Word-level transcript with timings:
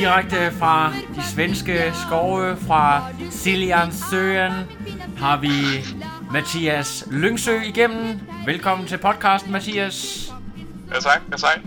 Direkte 0.00 0.52
fra 0.58 0.92
de 1.16 1.22
svenske 1.34 1.92
skove, 2.06 2.56
fra 2.66 3.12
Siljansøen, 3.30 4.52
har 5.18 5.36
vi 5.36 5.50
Mathias 6.32 7.04
Lyngsø 7.10 7.60
igennem. 7.60 8.20
Velkommen 8.46 8.86
til 8.86 8.98
podcasten, 8.98 9.52
Mathias. 9.52 10.28
Ja 10.94 11.00
tak, 11.00 11.22
ja 11.32 11.36
tak. 11.36 11.58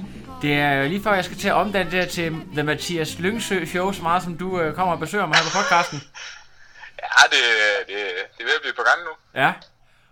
Det 0.41 0.53
er 0.53 0.87
lige 0.87 1.03
før, 1.03 1.13
jeg 1.13 1.25
skal 1.25 1.37
til 1.37 1.47
at 1.47 1.53
omdanne 1.53 1.91
det 1.91 1.99
her 1.99 2.05
til 2.05 2.35
The 2.53 2.63
Mathias 2.63 3.19
Lyngsø 3.19 3.65
Show, 3.65 3.91
så 3.91 4.01
meget 4.01 4.23
som 4.23 4.37
du 4.37 4.59
øh, 4.59 4.75
kommer 4.75 4.93
og 4.93 4.99
besøger 4.99 5.25
mig 5.25 5.35
her 5.35 5.43
på 5.43 5.57
podcasten. 5.57 6.01
Ja, 7.01 7.23
det, 7.29 7.43
det, 7.87 7.95
det 8.37 8.43
er 8.43 8.45
ved 8.45 8.55
at 8.55 8.61
blive 8.61 8.73
på 8.73 8.83
gang 8.83 8.99
nu. 9.05 9.41
Ja, 9.41 9.53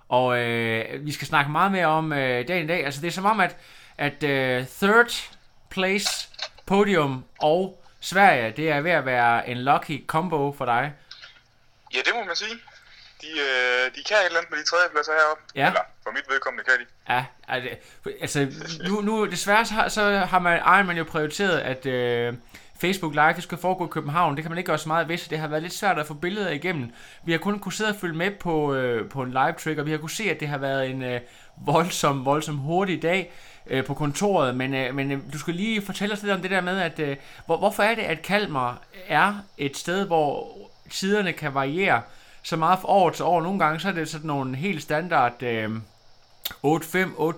og 0.09 0.37
øh, 0.37 1.05
vi 1.05 1.11
skal 1.11 1.27
snakke 1.27 1.51
meget 1.51 1.71
mere 1.71 1.85
om 1.87 2.13
øh, 2.13 2.47
dagen 2.47 2.65
i 2.65 2.67
dag. 2.67 2.85
Altså 2.85 3.01
det 3.01 3.07
er 3.07 3.11
som 3.11 3.25
om, 3.25 3.39
at, 3.39 3.57
at 3.97 4.23
øh, 4.23 4.65
third 4.81 5.29
place 5.69 6.27
podium 6.65 7.25
og 7.39 7.80
Sverige, 8.01 8.53
det 8.57 8.71
er 8.71 8.81
ved 8.81 8.91
at 8.91 9.05
være 9.05 9.49
en 9.49 9.57
lucky 9.57 10.07
combo 10.07 10.53
for 10.57 10.65
dig. 10.65 10.93
Ja, 11.93 11.99
det 12.05 12.13
må 12.15 12.23
man 12.23 12.35
sige. 12.35 12.55
De, 13.21 13.27
øh, 13.27 13.95
de 13.95 14.03
kan 14.03 14.17
et 14.17 14.25
eller 14.25 14.37
andet 14.37 14.51
med 14.51 14.59
de 14.59 14.63
tredjepladser 14.63 15.13
heroppe. 15.13 15.43
Ja. 15.55 15.67
Eller 15.67 15.81
for 16.03 16.11
mit 16.11 16.23
vedkommende 16.29 16.63
kan 16.63 16.73
de. 16.79 16.85
Ja, 17.13 17.25
altså, 18.21 18.47
nu, 18.87 19.01
nu 19.01 19.25
desværre 19.25 19.65
så 19.65 19.73
har, 19.73 19.87
så 19.87 20.17
har 20.17 20.39
man, 20.39 20.57
Ironman 20.57 20.97
jo 20.97 21.03
prioriteret, 21.03 21.59
at 21.59 21.85
øh, 21.85 22.33
Facebook 22.81 23.13
Live 23.13 23.33
det 23.33 23.43
skulle 23.43 23.61
foregå 23.61 23.85
i 23.85 23.89
København. 23.91 24.35
Det 24.35 24.43
kan 24.43 24.51
man 24.51 24.57
ikke 24.57 24.67
gøre 24.67 24.77
så 24.77 24.87
meget 24.87 25.07
ved, 25.07 25.17
så 25.17 25.27
det 25.29 25.39
har 25.39 25.47
været 25.47 25.61
lidt 25.61 25.73
svært 25.73 25.99
at 25.99 26.05
få 26.05 26.13
billeder 26.13 26.49
igennem. 26.49 26.91
Vi 27.23 27.31
har 27.31 27.39
kun 27.39 27.59
kunne 27.59 27.73
sidde 27.73 27.89
og 27.89 27.95
følge 27.95 28.17
med 28.17 28.31
på, 28.31 28.73
øh, 28.73 29.09
på 29.09 29.21
en 29.21 29.29
live 29.31 29.53
trick, 29.63 29.79
og 29.79 29.85
vi 29.85 29.91
har 29.91 29.97
kunne 29.97 30.09
se, 30.09 30.23
at 30.23 30.39
det 30.39 30.47
har 30.47 30.57
været 30.57 30.89
en 30.89 31.03
øh, 31.03 31.21
voldsom, 31.57 32.25
voldsom 32.25 32.57
hurtig 32.57 33.01
dag 33.01 33.31
øh, 33.67 33.85
på 33.85 33.93
kontoret. 33.93 34.55
Men, 34.55 34.73
øh, 34.73 34.95
men 34.95 35.11
øh, 35.11 35.19
du 35.33 35.39
skal 35.39 35.53
lige 35.53 35.81
fortælle 35.81 36.13
os 36.13 36.23
lidt 36.23 36.33
om 36.33 36.41
det 36.41 36.51
der 36.51 36.61
med, 36.61 36.79
at 36.79 36.99
øh, 36.99 37.17
hvor, 37.45 37.57
hvorfor 37.57 37.83
er 37.83 37.95
det, 37.95 38.01
at 38.01 38.21
Kalmar 38.21 38.81
er 39.07 39.33
et 39.57 39.77
sted, 39.77 40.07
hvor 40.07 40.47
tiderne 40.89 41.33
kan 41.33 41.53
variere 41.53 42.01
så 42.43 42.55
meget 42.55 42.79
fra 42.79 42.87
år 42.87 43.09
til 43.09 43.25
år. 43.25 43.41
Nogle 43.41 43.59
gange 43.59 43.79
så 43.79 43.87
er 43.87 43.91
det 43.91 44.09
sådan 44.09 44.27
nogle 44.27 44.55
helt 44.55 44.81
standard... 44.81 45.43
Øh, 45.43 45.69
8-5, 46.51 46.57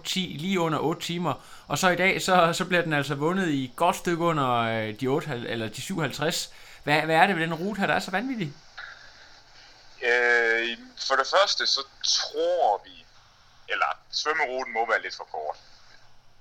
8-10, 0.08 0.20
lige 0.20 0.60
under 0.60 0.80
8 0.80 1.02
timer. 1.02 1.34
Og 1.68 1.78
så 1.78 1.90
i 1.90 1.96
dag, 1.96 2.22
så, 2.22 2.54
så 2.54 2.66
bliver 2.66 2.84
den 2.84 2.94
altså 2.94 3.16
vundet 3.16 3.48
i 3.48 3.74
godt 3.76 3.96
stykke 3.96 4.24
under 4.24 4.50
øh, 4.58 5.00
de, 5.00 5.08
8, 5.08 5.44
eller 5.48 5.70
de 5.70 5.82
57. 5.82 6.50
Hvad, 6.84 7.02
hvad 7.02 7.16
er 7.16 7.28
det 7.28 7.36
ved 7.36 7.44
den 7.44 7.54
rute 7.54 7.80
her, 7.80 7.88
der 7.88 7.94
er 7.94 8.00
så 8.00 8.12
vanvittig? 8.12 8.54
Øh, 10.02 10.78
for 11.08 11.16
det 11.16 11.28
første, 11.36 11.68
så 11.68 11.82
tror 12.04 12.82
vi, 12.86 13.06
eller 13.70 13.90
svømmeruten 14.12 14.74
må 14.74 14.90
være 14.90 15.02
lidt 15.02 15.16
for 15.16 15.24
kort. 15.24 15.58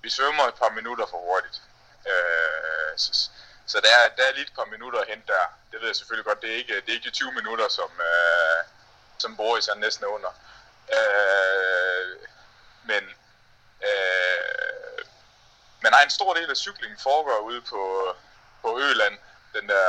Vi 0.02 0.10
svømmer 0.10 0.44
et 0.44 0.54
par 0.54 0.72
minutter 0.78 1.06
for 1.10 1.18
hurtigt. 1.28 1.62
Øh, 2.10 2.92
så, 2.96 3.30
så 3.66 3.80
der, 3.84 3.94
er, 4.00 4.08
der 4.16 4.22
er 4.28 4.32
lige 4.32 4.46
et 4.50 4.58
par 4.60 4.68
minutter 4.74 4.98
at 5.00 5.08
hente 5.08 5.26
der. 5.26 5.46
Det 5.70 5.80
ved 5.80 5.88
jeg 5.88 5.96
selvfølgelig 5.96 6.26
godt, 6.26 6.42
det 6.42 6.50
er 6.50 6.56
ikke, 6.56 6.74
det 6.74 6.88
er 6.88 6.92
ikke 6.92 7.08
de 7.10 7.14
20 7.14 7.32
minutter, 7.32 7.66
som, 7.68 7.90
øh, 8.10 8.60
som 9.18 9.36
Boris 9.36 9.68
er 9.68 9.74
næsten 9.74 10.04
under. 10.06 10.32
Øh, 10.96 12.06
men, 12.84 13.04
øh, 13.88 15.04
men 15.82 15.92
ej, 15.92 16.02
en 16.02 16.10
stor 16.10 16.34
del 16.34 16.50
af 16.50 16.56
cyklingen 16.56 16.98
foregår 16.98 17.38
ude 17.38 17.60
på, 17.60 18.14
på 18.62 18.78
Øland, 18.78 19.18
den 19.54 19.68
der 19.68 19.88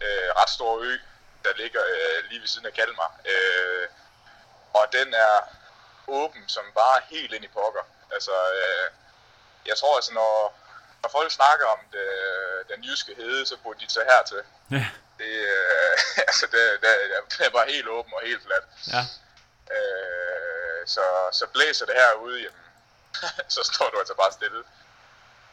øh, 0.00 0.28
ret 0.40 0.50
store 0.50 0.84
ø, 0.84 0.98
der 1.44 1.52
ligger 1.56 1.82
øh, 1.94 2.24
lige 2.28 2.40
ved 2.40 2.48
siden 2.48 2.66
af 2.66 2.72
Kalmar. 2.72 3.12
Øh, 3.24 3.88
og 4.74 4.84
den 4.92 5.14
er 5.14 5.36
åben 6.06 6.48
som 6.48 6.64
bare 6.74 7.00
helt 7.10 7.32
ind 7.32 7.44
i 7.44 7.48
pokker. 7.48 7.84
Altså, 8.12 8.34
øh, 8.60 8.90
jeg 9.66 9.76
tror 9.76 9.96
altså, 9.96 10.12
når, 10.14 10.58
når 11.02 11.10
folk 11.10 11.32
snakker 11.32 11.66
om 11.66 11.78
det, 11.92 12.08
den 12.68 12.84
jyske 12.84 13.14
hede, 13.14 13.46
så 13.46 13.56
burde 13.56 13.80
de 13.80 13.86
tage 13.86 14.06
hertil. 14.12 14.42
Ja. 14.70 14.86
Det, 15.18 15.32
øh, 15.54 15.96
altså, 16.28 16.46
det, 16.46 16.62
det, 16.82 16.92
det 17.30 17.46
er 17.46 17.50
bare 17.50 17.72
helt 17.74 17.88
åben 17.88 18.12
og 18.14 18.22
helt 18.22 18.42
fladt. 18.42 18.64
Ja. 18.94 19.02
Øh, 20.80 20.86
så, 20.86 21.04
så 21.32 21.46
blæser 21.46 21.86
det 21.86 21.94
herude, 21.94 22.40
jamen, 22.40 22.64
så 23.54 23.60
står 23.72 23.90
du 23.90 23.98
altså 23.98 24.14
bare 24.14 24.32
stille. 24.32 24.64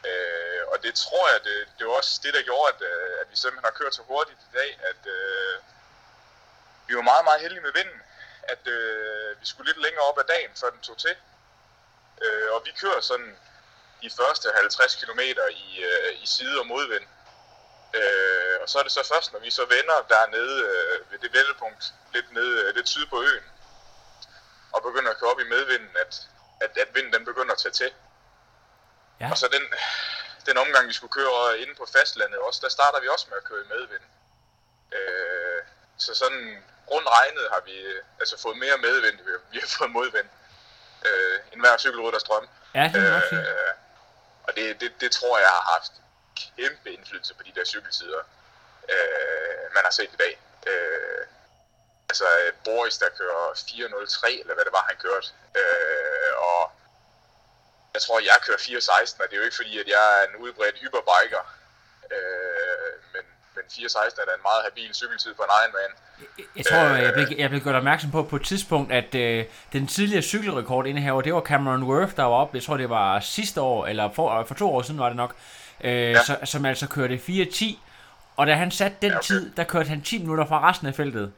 Øh, 0.06 0.62
og 0.72 0.82
det 0.82 0.94
tror 0.94 1.32
jeg, 1.32 1.44
det, 1.44 1.68
det 1.78 1.86
var 1.86 1.92
også 1.92 2.20
det, 2.22 2.34
der 2.34 2.42
gjorde, 2.42 2.72
at, 2.74 2.80
øh, 2.90 3.20
at 3.20 3.30
vi 3.30 3.36
simpelthen 3.36 3.70
har 3.70 3.78
kørt 3.80 3.94
så 3.94 4.02
hurtigt 4.02 4.40
i 4.40 4.56
dag, 4.56 4.80
at 4.90 5.02
øh, 5.06 5.54
vi 6.86 6.96
var 6.96 7.02
meget, 7.02 7.24
meget 7.24 7.40
heldige 7.40 7.60
med 7.60 7.72
vinden. 7.72 8.02
At 8.42 8.66
øh, 8.66 9.40
vi 9.40 9.46
skulle 9.46 9.68
lidt 9.70 9.82
længere 9.82 10.04
op 10.04 10.18
ad 10.18 10.24
dagen, 10.24 10.50
før 10.60 10.70
den 10.70 10.80
tog 10.80 10.98
til. 10.98 11.16
Øh, 12.22 12.52
og 12.52 12.62
vi 12.64 12.72
kører 12.80 13.00
sådan 13.00 13.36
de 14.02 14.10
første 14.10 14.48
50 14.54 14.94
km 14.94 15.20
i, 15.50 15.84
øh, 15.90 16.22
i 16.22 16.26
side- 16.26 16.60
og 16.60 16.66
modvind. 16.66 17.06
Øh, 17.94 18.54
og 18.62 18.68
så 18.68 18.78
er 18.78 18.82
det 18.82 18.92
så 18.92 19.08
først, 19.12 19.32
når 19.32 19.40
vi 19.40 19.50
så 19.50 19.64
vender 19.64 20.06
dernede 20.08 20.56
øh, 20.70 21.12
ved 21.12 21.18
det 21.18 21.32
vendepunkt, 21.32 21.94
lidt, 22.14 22.32
nede, 22.32 22.64
øh, 22.64 22.74
lidt 22.74 22.88
syd 22.88 23.06
på 23.06 23.22
øen, 23.22 23.44
og 24.72 24.82
begynder 24.82 25.10
at 25.10 25.18
køre 25.18 25.30
op 25.30 25.40
i 25.40 25.48
medvinden, 25.48 25.90
at, 26.02 26.28
at, 26.60 26.78
at 26.78 26.94
vinden 26.94 27.12
den 27.12 27.24
begynder 27.24 27.52
at 27.52 27.58
tage 27.58 27.72
til. 27.72 27.90
Ja. 29.20 29.30
Og 29.30 29.38
så 29.38 29.48
den, 29.56 29.64
den 30.46 30.56
omgang, 30.58 30.88
vi 30.88 30.92
skulle 30.92 31.12
køre 31.12 31.58
inde 31.58 31.74
på 31.74 31.86
fastlandet 31.96 32.38
også, 32.38 32.60
der 32.62 32.68
starter 32.68 33.00
vi 33.00 33.08
også 33.08 33.26
med 33.28 33.36
at 33.36 33.44
køre 33.44 33.64
i 33.64 33.68
medvind. 33.68 34.04
Øh, 34.92 35.62
så 35.96 36.14
sådan 36.14 36.64
rundt 36.90 37.08
regnet 37.18 37.48
har 37.52 37.62
vi 37.68 37.76
altså 38.20 38.40
fået 38.42 38.58
mere 38.58 38.78
medvind, 38.78 39.16
vi, 39.26 39.30
vi 39.52 39.58
har 39.58 39.70
fået 39.78 39.90
modvind. 39.90 40.28
Øh, 41.06 41.38
en 41.52 41.60
hver 41.60 41.78
cykelrytters 41.78 42.22
drøm. 42.22 42.48
Ja, 42.74 42.90
det 42.94 43.02
er 43.08 43.20
fint. 43.30 43.40
Øh, 43.40 43.72
og 44.42 44.56
det, 44.56 44.80
det, 44.80 45.00
det 45.00 45.10
tror 45.12 45.38
jeg 45.38 45.48
har 45.48 45.72
haft 45.74 45.92
kæmpe 46.56 46.90
indflydelse 46.90 47.34
på 47.34 47.42
de 47.42 47.52
der 47.54 47.64
cykeltider, 47.64 48.22
øh, 48.92 49.74
man 49.74 49.84
har 49.84 49.90
set 49.90 50.10
i 50.12 50.16
dag. 50.16 50.40
Øh, 50.66 51.26
altså 52.10 52.28
Boris, 52.64 52.96
der 53.02 53.08
kører 53.18 53.44
4.03, 53.54 54.40
eller 54.42 54.54
hvad 54.56 54.64
det 54.68 54.74
var, 54.78 54.84
han 54.90 54.98
kørte. 55.06 55.28
Øh, 55.60 56.32
og 56.50 56.60
jeg 57.94 58.00
tror, 58.04 58.16
jeg 58.30 58.36
kører 58.46 58.58
4.16, 58.58 59.22
og 59.22 59.26
det 59.28 59.34
er 59.34 59.40
jo 59.42 59.48
ikke 59.48 59.60
fordi, 59.62 59.74
at 59.82 59.88
jeg 59.94 60.04
er 60.18 60.22
en 60.28 60.34
udbredt 60.44 60.76
hyperbiker. 60.82 61.42
Øh, 62.14 62.92
men, 63.14 63.24
men 63.56 63.64
4.16 63.76 64.22
er 64.22 64.26
da 64.28 64.32
en 64.38 64.44
meget 64.50 64.62
habil 64.66 64.94
cykeltid 64.94 65.32
på 65.34 65.42
en 65.46 65.52
Ironman. 65.60 65.92
Jeg 66.56 66.64
tror, 66.66 66.78
jeg 67.06 67.12
blev, 67.16 67.26
jeg 67.38 67.48
blev 67.50 67.60
gjort 67.62 67.74
opmærksom 67.74 68.10
på 68.10 68.22
på 68.22 68.36
et 68.36 68.44
tidspunkt, 68.52 68.92
at 68.92 69.14
øh, 69.14 69.44
den 69.72 69.86
tidligere 69.86 70.22
cykelrekord 70.22 70.86
indehaver, 70.86 71.22
det 71.22 71.34
var 71.34 71.40
Cameron 71.40 71.82
Worth, 71.82 72.16
der 72.16 72.22
var 72.22 72.36
op. 72.42 72.54
Jeg 72.54 72.62
tror, 72.62 72.76
det 72.76 72.90
var 72.90 73.20
sidste 73.20 73.60
år, 73.60 73.86
eller 73.86 74.12
for, 74.12 74.44
for 74.44 74.54
to 74.54 74.74
år 74.74 74.82
siden 74.82 75.00
var 75.00 75.08
det 75.08 75.16
nok. 75.16 75.34
Øh, 75.80 75.92
ja. 75.92 76.22
så, 76.24 76.38
som 76.44 76.64
altså 76.64 76.88
kørte 76.88 77.14
4.10. 77.28 77.64
Og 78.36 78.46
da 78.46 78.54
han 78.54 78.70
satte 78.70 78.96
den 79.02 79.10
Ja, 79.10 79.16
okay. 79.16 79.26
tid, 79.26 79.50
der 79.56 79.64
kørte 79.64 79.88
han 79.88 80.02
10 80.02 80.18
minutter 80.18 80.46
fra 80.46 80.70
resten 80.70 80.86
af 80.86 80.94
feltet. 80.94 81.32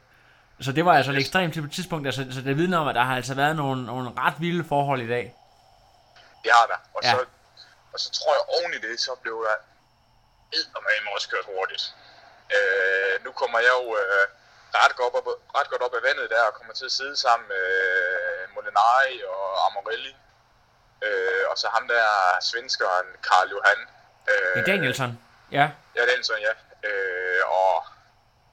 Så 0.66 0.72
det 0.72 0.84
var 0.84 0.94
altså 0.98 1.12
et 1.12 1.18
ekstremt 1.18 1.54
tidspunkt. 1.76 2.06
Altså, 2.06 2.22
så 2.36 2.40
det 2.40 2.56
vidner 2.56 2.78
om, 2.78 2.88
at 2.88 2.94
der 2.94 3.04
har 3.10 3.16
altså 3.16 3.34
været 3.34 3.56
nogle, 3.56 3.86
nogle 3.86 4.10
ret 4.22 4.34
vilde 4.38 4.64
forhold 4.68 5.00
i 5.02 5.08
dag. 5.08 5.34
Det 6.44 6.50
har 6.58 6.66
der. 6.72 6.78
Og, 6.94 7.00
Ja. 7.04 7.10
så, 7.10 7.18
og 7.92 7.98
så 8.00 8.08
tror 8.18 8.32
jeg 8.36 8.42
oven 8.56 8.72
i 8.78 8.80
det, 8.86 9.00
så 9.00 9.12
blev 9.22 9.36
der 9.48 9.56
eddermame 10.58 11.06
også 11.16 11.28
kørt 11.32 11.46
hurtigt. 11.54 11.84
Øh, 12.56 13.14
nu 13.24 13.30
kommer 13.40 13.58
jeg 13.66 13.72
jo 13.80 13.86
øh, 14.00 14.24
ret, 14.82 14.94
godt 15.00 15.14
op, 15.18 15.26
ret 15.58 15.68
godt 15.72 15.82
op 15.86 15.94
af 15.98 16.02
vandet 16.08 16.30
der, 16.34 16.42
og 16.48 16.54
kommer 16.58 16.74
til 16.74 16.84
at 16.90 16.92
sidde 16.98 17.16
sammen 17.16 17.46
med 17.54 17.66
øh, 17.86 18.42
Molinari 18.54 19.16
og 19.34 19.44
Amorelli. 19.66 20.14
Øh, 21.06 21.42
og 21.50 21.56
så 21.58 21.66
ham 21.76 21.84
der 21.88 22.04
svenskeren, 22.50 23.06
Karl 23.28 23.48
Johan. 23.54 23.80
Øh, 24.30 24.56
Ja, 24.56 24.62
Danielson. 24.72 25.12
Ja. 25.58 25.66
Ja, 25.96 26.02
så, 26.22 26.34
ja. 26.46 26.52
Øh, 26.88 27.42
og 27.60 27.74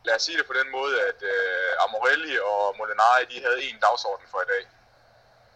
lad 0.07 0.15
os 0.15 0.23
sige 0.23 0.37
det 0.37 0.47
på 0.47 0.53
den 0.59 0.69
måde, 0.77 0.95
at 1.09 1.19
øh, 1.33 1.83
Amorelli 1.83 2.39
og 2.39 2.75
Molinari, 2.77 3.25
de 3.31 3.43
havde 3.45 3.63
en 3.63 3.79
dagsorden 3.79 4.27
for 4.31 4.41
i 4.41 4.49
dag. 4.53 4.63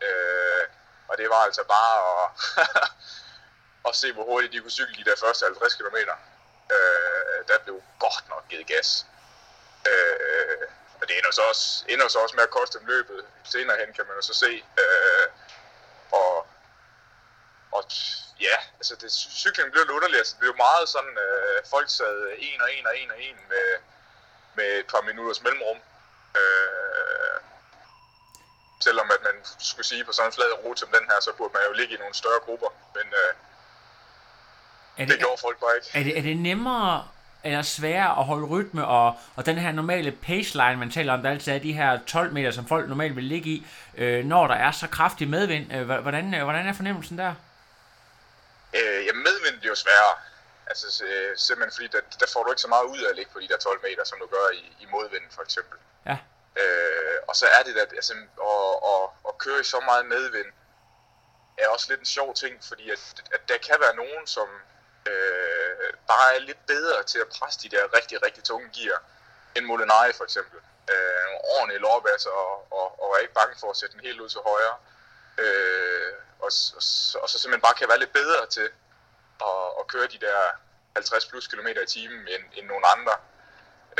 Øh, 0.08 0.64
og 1.10 1.18
det 1.18 1.30
var 1.30 1.42
altså 1.48 1.64
bare 1.76 1.96
at, 2.12 2.26
at 3.88 3.96
se, 3.96 4.14
hvor 4.14 4.24
hurtigt 4.24 4.54
de 4.54 4.60
kunne 4.60 4.80
cykle 4.80 4.96
de 5.00 5.10
der 5.10 5.16
første 5.24 5.46
50 5.46 5.76
km. 5.76 5.98
Øh, 6.76 7.38
der 7.50 7.58
blev 7.64 7.82
godt 8.00 8.30
nok 8.30 8.44
givet 8.50 8.68
gas. 8.68 9.06
Øh, 9.90 10.66
og 11.00 11.08
det 11.08 11.18
ender 11.18 11.32
så, 11.32 11.42
også, 11.42 11.86
ender 11.90 12.08
så 12.08 12.20
også 12.20 12.36
med 12.36 12.44
at 12.44 12.56
koste 12.58 12.80
dem 12.80 12.88
løbet. 12.88 13.26
Senere 13.44 13.78
hen 13.78 13.94
kan 13.94 14.06
man 14.08 14.16
jo 14.16 14.22
så 14.22 14.34
se. 14.34 14.52
Øh, 14.82 15.28
og, 16.12 16.48
og 17.72 17.84
ja, 18.48 18.58
altså 18.80 18.96
det, 19.02 19.12
cyklingen 19.44 19.72
blev 19.72 19.84
lidt 19.84 19.96
underlig. 19.98 20.18
Altså, 20.18 20.34
det 20.34 20.40
blev 20.40 20.56
meget 20.58 20.90
sådan, 20.90 21.18
øh, 21.28 21.58
folk 21.70 21.90
sad 21.90 22.18
en 22.38 22.62
og 22.62 22.74
en 22.74 22.88
og 22.88 22.98
en 22.98 23.12
og 23.12 23.22
en 23.22 23.40
med, 23.50 23.68
med 24.62 24.70
et 24.82 24.88
par 24.94 25.04
minutters 25.10 25.40
mellemrum. 25.46 25.80
Øh, 26.40 27.38
selvom 28.88 29.08
at 29.16 29.22
man 29.28 29.36
skulle 29.70 29.88
sige 29.92 30.04
på 30.06 30.12
sådan 30.12 30.30
en 30.30 30.34
flad 30.38 30.52
rute 30.64 30.80
som 30.80 30.90
den 30.98 31.06
her, 31.10 31.18
så 31.22 31.32
burde 31.38 31.54
man 31.54 31.64
jo 31.70 31.74
ligge 31.80 31.94
i 31.96 31.98
nogle 32.04 32.16
større 32.22 32.42
grupper. 32.46 32.70
Men 32.96 33.06
øh, 33.22 33.32
Er 35.02 35.06
det 35.06 35.20
gjorde 35.20 35.42
folk 35.46 35.58
bare 35.64 35.74
ikke. 35.78 35.90
Er 36.00 36.04
det, 36.08 36.18
er 36.18 36.22
det 36.30 36.38
nemmere 36.38 37.08
eller 37.44 37.62
sværere 37.62 38.20
at 38.20 38.26
holde 38.26 38.48
rytme, 38.48 38.86
og, 38.88 39.16
og 39.36 39.46
den 39.46 39.58
her 39.58 39.72
normale 39.72 40.12
paceline, 40.12 40.78
man 40.78 40.92
taler 40.92 41.14
om, 41.14 41.22
der 41.22 41.30
altid 41.30 41.52
er 41.54 41.60
de 41.60 41.74
her 41.74 42.00
12 42.08 42.34
meter, 42.34 42.52
som 42.52 42.68
folk 42.68 42.90
normalt 42.90 43.16
vil 43.16 43.24
ligge 43.24 43.50
i, 43.50 43.68
øh, 43.98 44.26
når 44.26 44.48
der 44.48 44.56
er 44.56 44.72
så 44.72 44.88
kraftig 44.88 45.28
medvind. 45.28 45.74
Øh, 45.74 45.90
hvordan, 45.90 46.34
øh, 46.34 46.44
hvordan 46.44 46.68
er 46.68 46.74
fornemmelsen 46.74 47.18
der? 47.18 47.34
Øh, 48.74 49.06
ja, 49.06 49.14
medvind 49.14 49.60
bliver 49.60 49.72
jo 49.72 49.76
sværere. 49.76 50.16
Altså 50.72 51.06
øh, 51.06 51.38
simpelthen 51.38 51.76
fordi, 51.78 51.88
der, 51.96 52.02
der 52.22 52.28
får 52.34 52.44
du 52.44 52.50
ikke 52.52 52.66
så 52.68 52.74
meget 52.76 52.86
ud 52.94 53.02
af 53.06 53.10
at 53.10 53.16
ligge 53.16 53.32
på 53.34 53.40
de 53.40 53.48
der 53.48 53.58
12 53.58 53.82
meter, 53.88 54.04
som 54.04 54.18
du 54.20 54.28
gør 54.36 54.48
i, 54.62 54.64
i 54.84 54.86
modvind 54.94 55.28
for 55.36 55.42
eksempel. 55.48 55.78
Ja. 56.10 56.18
Øh, 56.62 57.18
og 57.30 57.36
så 57.36 57.46
er 57.58 57.64
det 57.64 57.78
at, 57.78 57.92
altså, 58.00 58.14
at, 58.14 58.74
at, 58.94 59.04
at 59.30 59.38
køre 59.44 59.60
i 59.60 59.64
så 59.64 59.80
meget 59.90 60.06
medvind, 60.06 60.52
er 61.58 61.68
også 61.68 61.88
lidt 61.90 62.00
en 62.00 62.14
sjov 62.18 62.34
ting, 62.34 62.54
fordi 62.70 62.86
at, 62.96 63.02
at 63.36 63.42
der 63.50 63.58
kan 63.68 63.78
være 63.80 63.96
nogen, 63.96 64.28
som 64.28 64.50
øh, 65.12 65.94
bare 66.12 66.36
er 66.36 66.40
lidt 66.40 66.66
bedre 66.74 67.04
til 67.04 67.20
at 67.20 67.30
presse 67.36 67.60
de 67.64 67.70
der 67.76 67.94
rigtig, 67.98 68.26
rigtig 68.26 68.44
tunge 68.44 68.70
gear, 68.76 69.00
end 69.56 69.66
Molinari 69.66 70.14
for 70.14 70.24
eksempel. 70.24 70.60
Øh, 70.92 71.28
ordentlige 71.56 71.82
lårbasser 71.86 72.30
og, 72.30 72.74
og, 72.80 72.88
og 73.02 73.08
er 73.16 73.18
ikke 73.26 73.34
bange 73.34 73.56
for 73.60 73.70
at 73.70 73.78
sætte 73.78 73.94
den 73.94 74.06
helt 74.06 74.22
ud 74.22 74.30
til 74.30 74.40
højre. 74.40 74.76
Øh, 75.38 76.14
og, 76.40 76.52
og, 76.78 76.84
og 77.22 77.28
så 77.30 77.36
simpelthen 77.40 77.68
bare 77.68 77.80
kan 77.80 77.90
være 77.90 78.00
lidt 78.00 78.14
bedre 78.14 78.46
til 78.46 78.70
at, 79.50 79.64
at 79.80 79.88
køre 79.88 80.08
de 80.08 80.20
der 80.20 80.40
50 80.96 81.26
plus 81.26 81.48
kilometer 81.48 81.82
i 81.82 81.86
timen 81.86 82.28
end, 82.28 82.44
end 82.58 82.66
nogle 82.68 82.86
andre. 82.88 83.16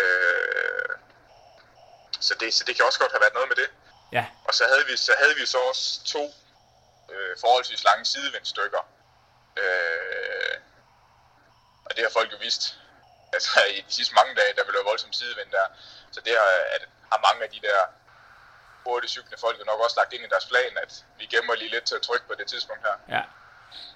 Øh, 0.02 0.90
så, 2.20 2.34
det, 2.40 2.54
så 2.54 2.64
det 2.68 2.76
kan 2.76 2.86
også 2.86 3.00
godt 3.00 3.12
have 3.12 3.22
været 3.22 3.34
noget 3.34 3.50
med 3.50 3.56
det. 3.56 3.70
Ja. 4.12 4.26
Og 4.48 4.54
så 4.54 4.64
havde 4.72 4.86
vi 4.86 4.98
så, 4.98 5.14
havde 5.18 5.36
vi 5.36 5.46
så 5.46 5.58
også 5.70 6.04
to 6.04 6.24
øh, 7.12 7.38
forholdsvis 7.40 7.84
lange 7.84 8.06
sidevindstykker. 8.06 8.84
Øh, 9.58 10.56
og 11.86 11.92
det 11.96 12.04
har 12.04 12.12
folk 12.20 12.32
jo 12.32 12.38
vidst. 12.38 12.64
Altså 13.34 13.60
i 13.78 13.82
de 13.88 13.94
sidste 13.94 14.16
mange 14.16 14.36
dage, 14.36 14.54
der 14.58 14.64
vil 14.66 14.74
være 14.74 14.84
voldsom 14.84 15.14
sidevind 15.14 15.52
der. 15.52 15.66
Så 16.12 16.22
det 16.26 16.34
har, 16.40 16.52
at, 16.76 16.84
har 17.12 17.20
mange 17.28 17.44
af 17.44 17.50
de 17.50 17.62
der 17.68 17.80
hurtigt 18.86 19.12
cyklende 19.12 19.38
folk 19.38 19.60
jo 19.60 19.64
nok 19.64 19.80
også 19.80 19.96
lagt 20.00 20.14
ind 20.14 20.24
i 20.24 20.28
deres 20.34 20.46
plan, 20.46 20.78
at 20.84 20.92
vi 21.20 21.26
gemmer 21.26 21.56
lige 21.56 21.72
lidt 21.72 21.86
til 21.86 21.96
at 21.96 22.02
trykke 22.02 22.28
på 22.28 22.34
det 22.40 22.48
tidspunkt 22.48 22.84
her. 22.88 22.96
Ja. 23.16 23.24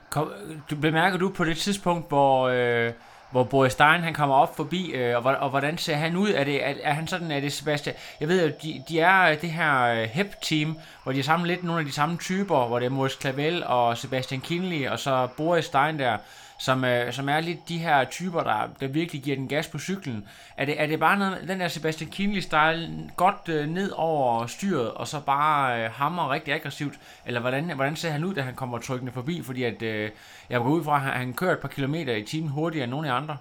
Kom, 0.09 0.31
du 0.69 0.75
bemærker 0.75 1.17
du 1.17 1.29
på 1.29 1.45
det 1.45 1.57
tidspunkt, 1.57 2.07
hvor, 2.09 2.47
øh, 2.47 2.91
hvor 3.31 3.43
Boris 3.43 3.71
Stein 3.71 4.01
han 4.01 4.13
kommer 4.13 4.35
op 4.35 4.55
forbi, 4.55 4.91
øh, 4.91 5.25
og, 5.25 5.35
og 5.35 5.49
hvordan 5.49 5.77
ser 5.77 5.95
han 5.95 6.15
ud? 6.15 6.29
Er, 6.29 6.43
det, 6.43 6.67
er, 6.67 6.73
er 6.83 6.93
han 6.93 7.07
sådan, 7.07 7.31
er 7.31 7.39
det 7.39 7.53
Sebastian? 7.53 7.95
Jeg 8.19 8.27
ved 8.27 8.45
jo, 8.45 8.53
de, 8.63 8.83
de 8.89 8.99
er 8.99 9.21
øh, 9.21 9.41
det 9.41 9.51
her 9.51 9.83
øh, 9.83 10.03
HEP-team, 10.03 10.77
hvor 11.03 11.11
de 11.11 11.19
er 11.19 11.23
sammen 11.23 11.47
lidt 11.47 11.63
nogle 11.63 11.79
af 11.79 11.85
de 11.85 11.91
samme 11.91 12.17
typer, 12.17 12.67
hvor 12.67 12.79
det 12.79 12.85
er 12.85 12.89
Maurice 12.89 13.17
Clavel 13.21 13.63
og 13.65 13.97
Sebastian 13.97 14.41
Kinley, 14.41 14.87
og 14.87 14.99
så 14.99 15.27
Boris 15.37 15.65
Stein 15.65 15.99
der, 15.99 16.17
som, 16.65 16.85
øh, 16.85 17.13
som 17.13 17.29
er 17.29 17.39
lidt 17.39 17.69
de 17.69 17.77
her 17.77 18.05
typer, 18.05 18.43
der, 18.43 18.69
der 18.79 18.87
virkelig 18.87 19.23
giver 19.23 19.35
den 19.35 19.47
gas 19.47 19.67
på 19.67 19.79
cyklen. 19.79 20.29
Er 20.57 20.65
det, 20.65 20.81
er 20.81 20.87
det 20.87 20.99
bare 20.99 21.17
noget, 21.17 21.47
den 21.47 21.59
der 21.59 21.67
Sebastian 21.67 22.09
Kinley-style 22.15 23.15
godt 23.23 23.49
øh, 23.49 23.67
ned 23.67 23.91
over 23.95 24.47
styret, 24.47 24.91
og 24.91 25.07
så 25.07 25.19
bare 25.19 25.83
øh, 25.83 25.91
hammer 25.91 26.31
rigtig 26.31 26.53
aggressivt? 26.53 26.95
Eller 27.25 27.39
hvordan, 27.39 27.63
hvordan 27.75 27.95
ser 27.95 28.09
han 28.09 28.23
ud, 28.23 28.33
da 28.35 28.41
han 28.41 28.55
kommer 28.55 28.79
trykkende 28.79 29.13
forbi? 29.13 29.43
Fordi 29.45 29.63
at, 29.63 29.81
øh, 29.81 30.11
jeg 30.49 30.59
går 30.59 30.69
ud 30.77 30.83
fra, 30.83 30.95
at 30.95 31.01
han, 31.01 31.13
han 31.13 31.33
kører 31.33 31.53
et 31.53 31.59
par 31.59 31.73
kilometer 31.77 32.13
i 32.15 32.23
timen 32.23 32.49
hurtigere 32.49 32.83
end 32.83 32.91
nogen 32.91 33.05
af 33.05 33.13
andre. 33.13 33.37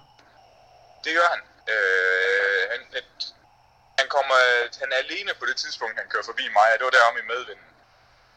Det 1.03 1.11
gør 1.17 1.29
han. 1.33 1.41
Øh, 1.73 2.63
han, 2.71 2.81
et, 2.99 3.13
han, 3.99 4.07
kommer, 4.15 4.37
øh, 4.51 4.63
han 4.81 4.89
er 4.95 4.99
alene 5.05 5.31
på 5.39 5.45
det 5.49 5.55
tidspunkt, 5.63 5.93
han 6.01 6.07
kører 6.13 6.25
forbi 6.31 6.45
mig, 6.57 6.67
og 6.73 6.77
det 6.77 6.85
var 6.87 6.95
deromme 6.97 7.19
i 7.23 7.27
medvinden. 7.33 7.74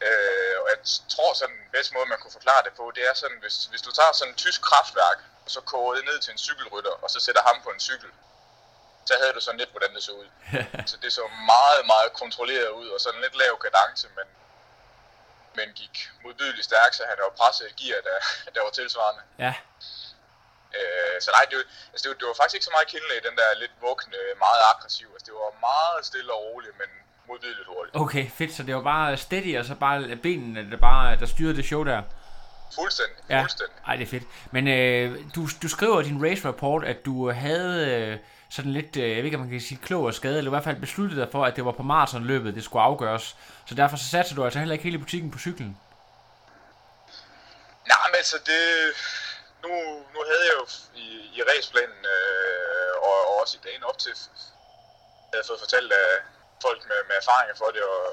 Øh, 0.06 0.54
og 0.62 0.66
jeg 0.72 0.78
tror 1.14 1.34
sådan, 1.34 1.56
den 1.56 1.70
bedste 1.76 1.94
måde, 1.94 2.06
man 2.06 2.18
kunne 2.18 2.36
forklare 2.38 2.62
det 2.66 2.72
på, 2.72 2.92
det 2.96 3.02
er 3.10 3.14
sådan, 3.14 3.38
hvis, 3.42 3.56
hvis 3.70 3.82
du 3.82 3.90
tager 3.92 4.12
sådan 4.12 4.32
en 4.32 4.36
tysk 4.44 4.60
kraftværk, 4.62 5.18
og 5.44 5.50
så 5.50 5.60
koger 5.60 5.94
det 5.94 6.04
ned 6.04 6.18
til 6.20 6.32
en 6.32 6.38
cykelrytter, 6.38 6.90
og 6.90 7.10
så 7.10 7.20
sætter 7.20 7.42
ham 7.42 7.62
på 7.62 7.70
en 7.70 7.80
cykel, 7.80 8.10
så 9.06 9.14
havde 9.20 9.32
du 9.32 9.40
sådan 9.40 9.58
lidt, 9.60 9.70
hvordan 9.70 9.94
det 9.94 10.02
så 10.02 10.12
ud. 10.12 10.28
så 10.90 10.96
det 11.02 11.12
så 11.12 11.24
meget, 11.54 11.86
meget 11.86 12.12
kontrolleret 12.12 12.68
ud, 12.68 12.88
og 12.88 13.00
sådan 13.00 13.20
lidt 13.20 13.36
lav 13.36 13.58
kadence, 13.64 14.08
men, 14.16 14.26
men 15.54 15.72
gik 15.74 16.10
modbydeligt 16.24 16.64
stærkt, 16.64 16.94
så 16.96 17.02
han 17.08 17.16
jo 17.18 17.28
presset 17.40 17.66
et 17.70 17.76
gear, 17.76 18.00
der, 18.08 18.18
der 18.54 18.62
var 18.62 18.70
tilsvarende. 18.70 19.22
Ja, 19.38 19.54
Øh, 20.80 21.16
så 21.24 21.30
nej, 21.36 21.44
det, 21.50 21.56
var- 21.58 21.70
altså 21.92 22.02
det, 22.04 22.08
var, 22.10 22.18
det 22.20 22.26
var 22.28 22.34
faktisk 22.40 22.54
ikke 22.54 22.64
så 22.70 22.74
meget 22.76 22.88
Kinley, 22.88 23.18
den 23.28 23.36
der 23.38 23.54
lidt 23.54 23.72
vugne, 23.80 24.16
meget 24.44 24.62
aggressiv. 24.72 25.08
Altså 25.14 25.26
det 25.26 25.34
var 25.34 25.50
meget 25.68 26.06
stille 26.06 26.32
og 26.32 26.40
roligt, 26.42 26.78
men 26.78 26.90
modbydeligt 27.28 27.66
hurtigt. 27.68 27.96
okay, 27.96 28.30
fedt. 28.30 28.52
Så 28.54 28.62
det 28.62 28.74
var 28.74 28.82
bare 28.82 29.16
steady, 29.16 29.58
og 29.58 29.64
så 29.64 29.74
bare 29.74 30.16
benene, 30.16 30.70
der 30.70 30.76
bare 30.76 31.16
der 31.16 31.26
styrede 31.26 31.56
det 31.56 31.64
show 31.64 31.84
der. 31.84 32.02
Fuldstændig, 32.74 33.16
Ja, 33.30 33.40
fuldstændig. 33.42 33.74
ej, 33.86 33.96
det 33.96 34.02
er 34.02 34.10
fedt. 34.10 34.22
Men 34.50 34.68
øh, 34.68 35.18
du, 35.34 35.48
du 35.62 35.68
skriver 35.68 36.00
i 36.00 36.04
din 36.04 36.24
race 36.26 36.48
report, 36.48 36.84
at 36.84 37.04
du 37.04 37.30
havde 37.30 37.86
øh, 37.96 38.18
sådan 38.50 38.72
lidt, 38.72 38.96
øh, 38.96 39.08
jeg 39.08 39.16
ved 39.16 39.24
ikke, 39.24 39.36
om 39.36 39.40
man 39.40 39.50
kan 39.50 39.60
sige 39.60 39.80
klog 39.84 40.04
og 40.04 40.14
skade, 40.14 40.38
eller 40.38 40.50
i 40.50 40.54
hvert 40.56 40.64
fald 40.64 40.80
besluttet 40.80 41.16
dig 41.18 41.28
for, 41.32 41.44
at 41.44 41.56
det 41.56 41.64
var 41.64 41.72
på 41.72 41.82
maratonløbet, 41.82 42.54
det 42.54 42.64
skulle 42.64 42.82
afgøres. 42.82 43.36
Så 43.66 43.74
derfor 43.74 43.96
så 43.96 44.04
satte 44.04 44.34
du 44.34 44.44
altså 44.44 44.58
heller 44.58 44.72
ikke 44.72 44.84
hele 44.84 44.98
butikken 44.98 45.30
på 45.30 45.38
cyklen. 45.38 45.76
Nej, 47.88 48.04
men 48.10 48.16
altså 48.16 48.36
det... 48.46 48.62
Nu, 49.62 49.68
nu 50.14 50.20
havde 50.30 50.44
jeg 50.50 50.54
jo 50.60 50.66
i, 51.04 51.06
i 51.36 51.40
raceplanen, 51.50 52.00
øh, 52.16 52.92
og, 53.08 53.16
og 53.28 53.40
også 53.42 53.54
i 53.60 53.62
dagen 53.68 53.82
op 53.84 53.98
til, 53.98 54.12
havde 55.28 55.40
jeg 55.42 55.46
fået 55.50 55.60
fortalt 55.64 55.92
af 55.92 56.08
folk 56.62 56.80
med, 56.90 57.00
med 57.08 57.16
erfaringer 57.22 57.56
for 57.62 57.70
det, 57.76 57.82
og, 57.82 58.04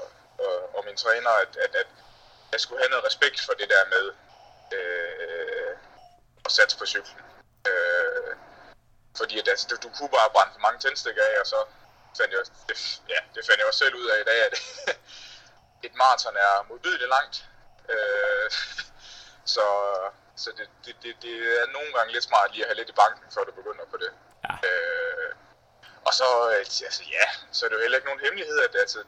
og, 0.44 0.54
og 0.76 0.84
min 0.84 0.96
træner, 0.96 1.30
at, 1.30 1.52
at, 1.64 1.74
at 1.82 1.86
jeg 2.52 2.60
skulle 2.60 2.80
have 2.82 2.90
noget 2.90 3.04
respekt 3.04 3.40
for 3.46 3.52
det 3.52 3.68
der 3.74 3.84
med 3.94 4.04
øh, 4.78 5.72
at 6.44 6.52
satse 6.52 6.78
på 6.78 6.86
cyklen. 6.86 7.22
Øh, 7.70 8.32
fordi 9.16 9.38
at, 9.38 9.48
altså, 9.48 9.66
du, 9.70 9.76
du 9.84 9.88
kunne 9.96 10.12
bare 10.18 10.30
brænde 10.34 10.52
for 10.52 10.60
mange 10.66 10.80
tændstikker 10.80 11.22
af, 11.22 11.40
og 11.40 11.46
så 11.46 11.60
fandt 12.18 12.32
jeg, 12.34 12.40
det, 12.68 12.76
ja, 13.08 13.20
det 13.34 13.46
fandt 13.46 13.58
jeg 13.58 13.66
også 13.66 13.82
selv 13.84 13.94
ud 13.94 14.06
af 14.06 14.18
i 14.20 14.28
dag, 14.30 14.40
at 14.48 14.54
et 15.86 15.94
maraton 15.94 16.36
er 16.36 16.66
modbydeligt 16.68 17.10
langt. 17.16 17.36
Øh, 17.88 18.50
så 19.54 19.64
så 20.36 20.50
det, 20.58 20.68
det, 20.84 20.94
det, 21.02 21.12
det 21.22 21.34
er 21.60 21.66
nogle 21.76 21.92
gange 21.96 22.12
lidt 22.12 22.24
smart 22.24 22.52
lige 22.52 22.64
at 22.64 22.68
have 22.68 22.76
lidt 22.80 22.88
i 22.88 23.00
banken, 23.02 23.26
før 23.34 23.44
du 23.44 23.52
begynder 23.52 23.84
på 23.92 23.96
det. 23.96 24.10
Ja. 24.44 24.52
Øh, 24.68 25.30
og 26.06 26.12
så, 26.20 26.28
øh, 26.52 26.58
altså 26.88 27.02
ja, 27.16 27.26
så 27.52 27.60
er 27.64 27.68
det 27.68 27.76
jo 27.76 27.84
heller 27.84 27.98
ikke 27.98 28.10
nogen 28.10 28.24
hemmelighed, 28.26 28.58
at, 28.66 28.74
altså, 28.84 29.00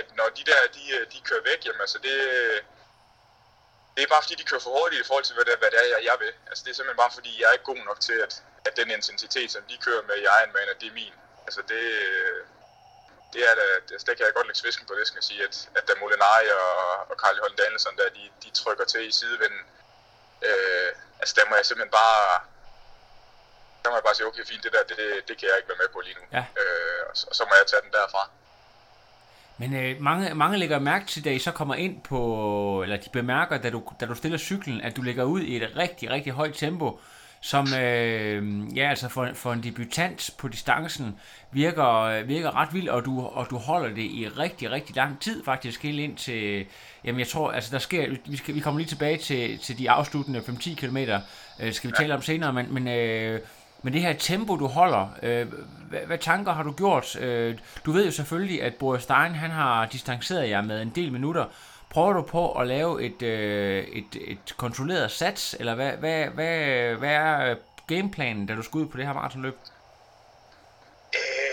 at 0.00 0.06
når 0.18 0.28
de 0.38 0.44
der, 0.50 0.60
de, 0.76 0.84
øh, 0.96 1.04
de 1.12 1.18
kører 1.28 1.42
væk, 1.50 1.60
jamen 1.66 1.80
altså 1.80 1.98
det, 2.06 2.16
det 3.94 4.02
er 4.02 4.12
bare 4.14 4.22
fordi, 4.22 4.34
de 4.42 4.50
kører 4.50 4.64
for 4.64 4.76
hurtigt 4.78 5.02
i 5.02 5.08
forhold 5.08 5.24
til, 5.24 5.34
hvad 5.36 5.44
det, 5.44 5.54
hvad 5.58 5.70
det 5.70 5.78
er, 5.84 5.88
jeg, 5.94 6.00
jeg 6.10 6.16
vil. 6.22 6.32
Altså 6.48 6.60
det 6.64 6.70
er 6.70 6.76
simpelthen 6.76 7.02
bare 7.04 7.16
fordi, 7.18 7.30
jeg 7.40 7.46
er 7.48 7.56
ikke 7.56 7.70
god 7.72 7.82
nok 7.90 8.00
til, 8.00 8.18
at, 8.26 8.32
at 8.66 8.76
den 8.80 8.90
intensitet, 8.90 9.48
som 9.52 9.62
de 9.70 9.84
kører 9.86 10.02
med 10.08 10.16
i 10.22 10.28
Ironman, 10.38 10.72
at 10.72 10.80
det 10.80 10.88
er 10.88 10.98
min. 11.00 11.14
Altså 11.46 11.60
det, 11.72 11.84
øh, 12.02 12.40
det 13.32 13.40
er 13.50 13.54
da, 13.60 13.66
det, 13.88 14.06
der 14.06 14.14
kan 14.14 14.26
jeg 14.26 14.34
godt 14.34 14.46
lægge 14.46 14.62
svisken 14.62 14.86
på 14.86 14.94
det, 14.94 15.06
skal 15.06 15.20
jeg 15.22 15.30
sige, 15.30 15.42
at, 15.48 15.56
at 15.76 15.84
da 15.88 15.92
Molinari 16.00 16.48
og, 16.62 16.70
og 17.10 17.16
Carl 17.22 17.38
Holden 17.42 17.58
Danielson, 17.58 17.96
der, 17.96 18.08
de, 18.18 18.24
de 18.44 18.50
trykker 18.60 18.84
til 18.84 19.08
i 19.08 19.12
sidevinden, 19.12 19.62
øh, 20.48 20.90
altså 21.20 21.32
der 21.38 21.48
må 21.48 21.54
jeg 21.56 21.66
simpelthen 21.66 21.98
bare, 22.02 22.40
der 23.84 23.90
må 23.90 23.96
jeg 23.96 24.06
bare 24.08 24.14
sige, 24.14 24.26
okay 24.26 24.44
fint, 24.50 24.62
det 24.64 24.72
der, 24.76 24.82
det, 24.88 24.98
det 25.28 25.34
kan 25.38 25.46
jeg 25.50 25.56
ikke 25.58 25.68
være 25.72 25.82
med 25.84 25.90
på 25.94 26.00
lige 26.06 26.16
nu. 26.18 26.24
Ja. 26.36 26.44
Øh, 26.60 27.00
og, 27.10 27.14
så, 27.18 27.24
og 27.30 27.34
så 27.38 27.42
må 27.48 27.52
jeg 27.60 27.66
tage 27.72 27.82
den 27.86 27.92
derfra. 27.98 28.22
Men 29.58 29.74
øh, 29.74 30.00
mange, 30.00 30.34
mange 30.34 30.58
lægger 30.58 30.78
mærke 30.78 31.06
til, 31.06 31.24
da 31.24 31.30
I 31.30 31.38
så 31.38 31.50
kommer 31.50 31.74
ind 31.74 32.02
på, 32.02 32.20
eller 32.82 32.96
de 32.96 33.08
bemærker, 33.12 33.58
da 33.58 33.70
du, 33.70 33.82
da 34.00 34.06
du 34.06 34.14
stiller 34.14 34.38
cyklen, 34.38 34.80
at 34.80 34.96
du 34.96 35.02
lægger 35.02 35.24
ud 35.24 35.40
i 35.40 35.56
et 35.56 35.76
rigtig, 35.76 36.10
rigtig 36.10 36.32
højt 36.32 36.54
tempo, 36.54 37.00
som 37.40 37.74
øh, 37.74 38.76
ja, 38.76 38.88
altså 38.88 39.08
for, 39.08 39.28
for 39.34 39.52
en 39.52 39.62
debutant 39.62 40.30
på 40.38 40.48
distancen 40.48 41.18
virker, 41.50 42.22
virker 42.22 42.56
ret 42.56 42.74
vildt, 42.74 42.88
og 42.88 43.04
du, 43.04 43.26
og 43.26 43.50
du 43.50 43.56
holder 43.56 43.88
det 43.88 44.02
i 44.02 44.28
rigtig, 44.38 44.70
rigtig 44.70 44.96
lang 44.96 45.20
tid 45.20 45.44
faktisk, 45.44 45.82
helt 45.82 45.98
ind 45.98 46.16
til, 46.16 46.66
jamen 47.04 47.18
jeg 47.18 47.28
tror, 47.28 47.52
altså 47.52 47.70
der 47.70 47.78
sker, 47.78 48.16
vi, 48.26 48.36
skal, 48.36 48.54
vi 48.54 48.60
kommer 48.60 48.80
lige 48.80 48.88
tilbage 48.88 49.18
til, 49.18 49.58
til 49.58 49.78
de 49.78 49.90
afsluttende 49.90 50.40
5-10 50.40 50.74
km, 50.74 50.96
øh, 51.60 51.72
skal 51.72 51.90
vi 51.90 51.94
tale 51.98 52.14
om 52.14 52.22
senere, 52.22 52.52
men, 52.52 52.74
men 52.74 52.88
øh, 52.88 53.40
men 53.84 53.92
det 53.92 54.00
her 54.00 54.12
tempo, 54.12 54.56
du 54.56 54.66
holder, 54.66 55.08
øh, 55.22 55.52
hvad, 55.88 56.00
hvad 56.00 56.18
tanker 56.18 56.52
har 56.52 56.62
du 56.62 56.72
gjort? 56.72 57.16
Øh, 57.16 57.58
du 57.86 57.92
ved 57.92 58.04
jo 58.04 58.10
selvfølgelig, 58.10 58.62
at 58.62 58.74
Boris 58.74 59.02
Stein 59.02 59.34
han 59.34 59.50
har 59.50 59.86
distanceret 59.86 60.50
jer 60.50 60.62
med 60.62 60.82
en 60.82 60.90
del 60.90 61.12
minutter. 61.12 61.46
Prøver 61.90 62.12
du 62.12 62.22
på 62.22 62.52
at 62.52 62.66
lave 62.66 63.02
et, 63.02 63.22
øh, 63.22 63.84
et, 63.84 64.16
et 64.20 64.54
kontrolleret 64.56 65.10
sats, 65.10 65.56
eller 65.58 65.74
hvad, 65.74 65.92
hvad, 65.92 66.26
hvad, 66.26 66.94
hvad 66.94 67.10
er 67.10 67.56
gameplanen, 67.88 68.46
da 68.46 68.54
du 68.54 68.62
skal 68.62 68.78
ud 68.78 68.86
på 68.86 68.96
det 68.96 69.06
her 69.06 69.12
maratonløb? 69.12 69.56
Øh, 71.14 71.44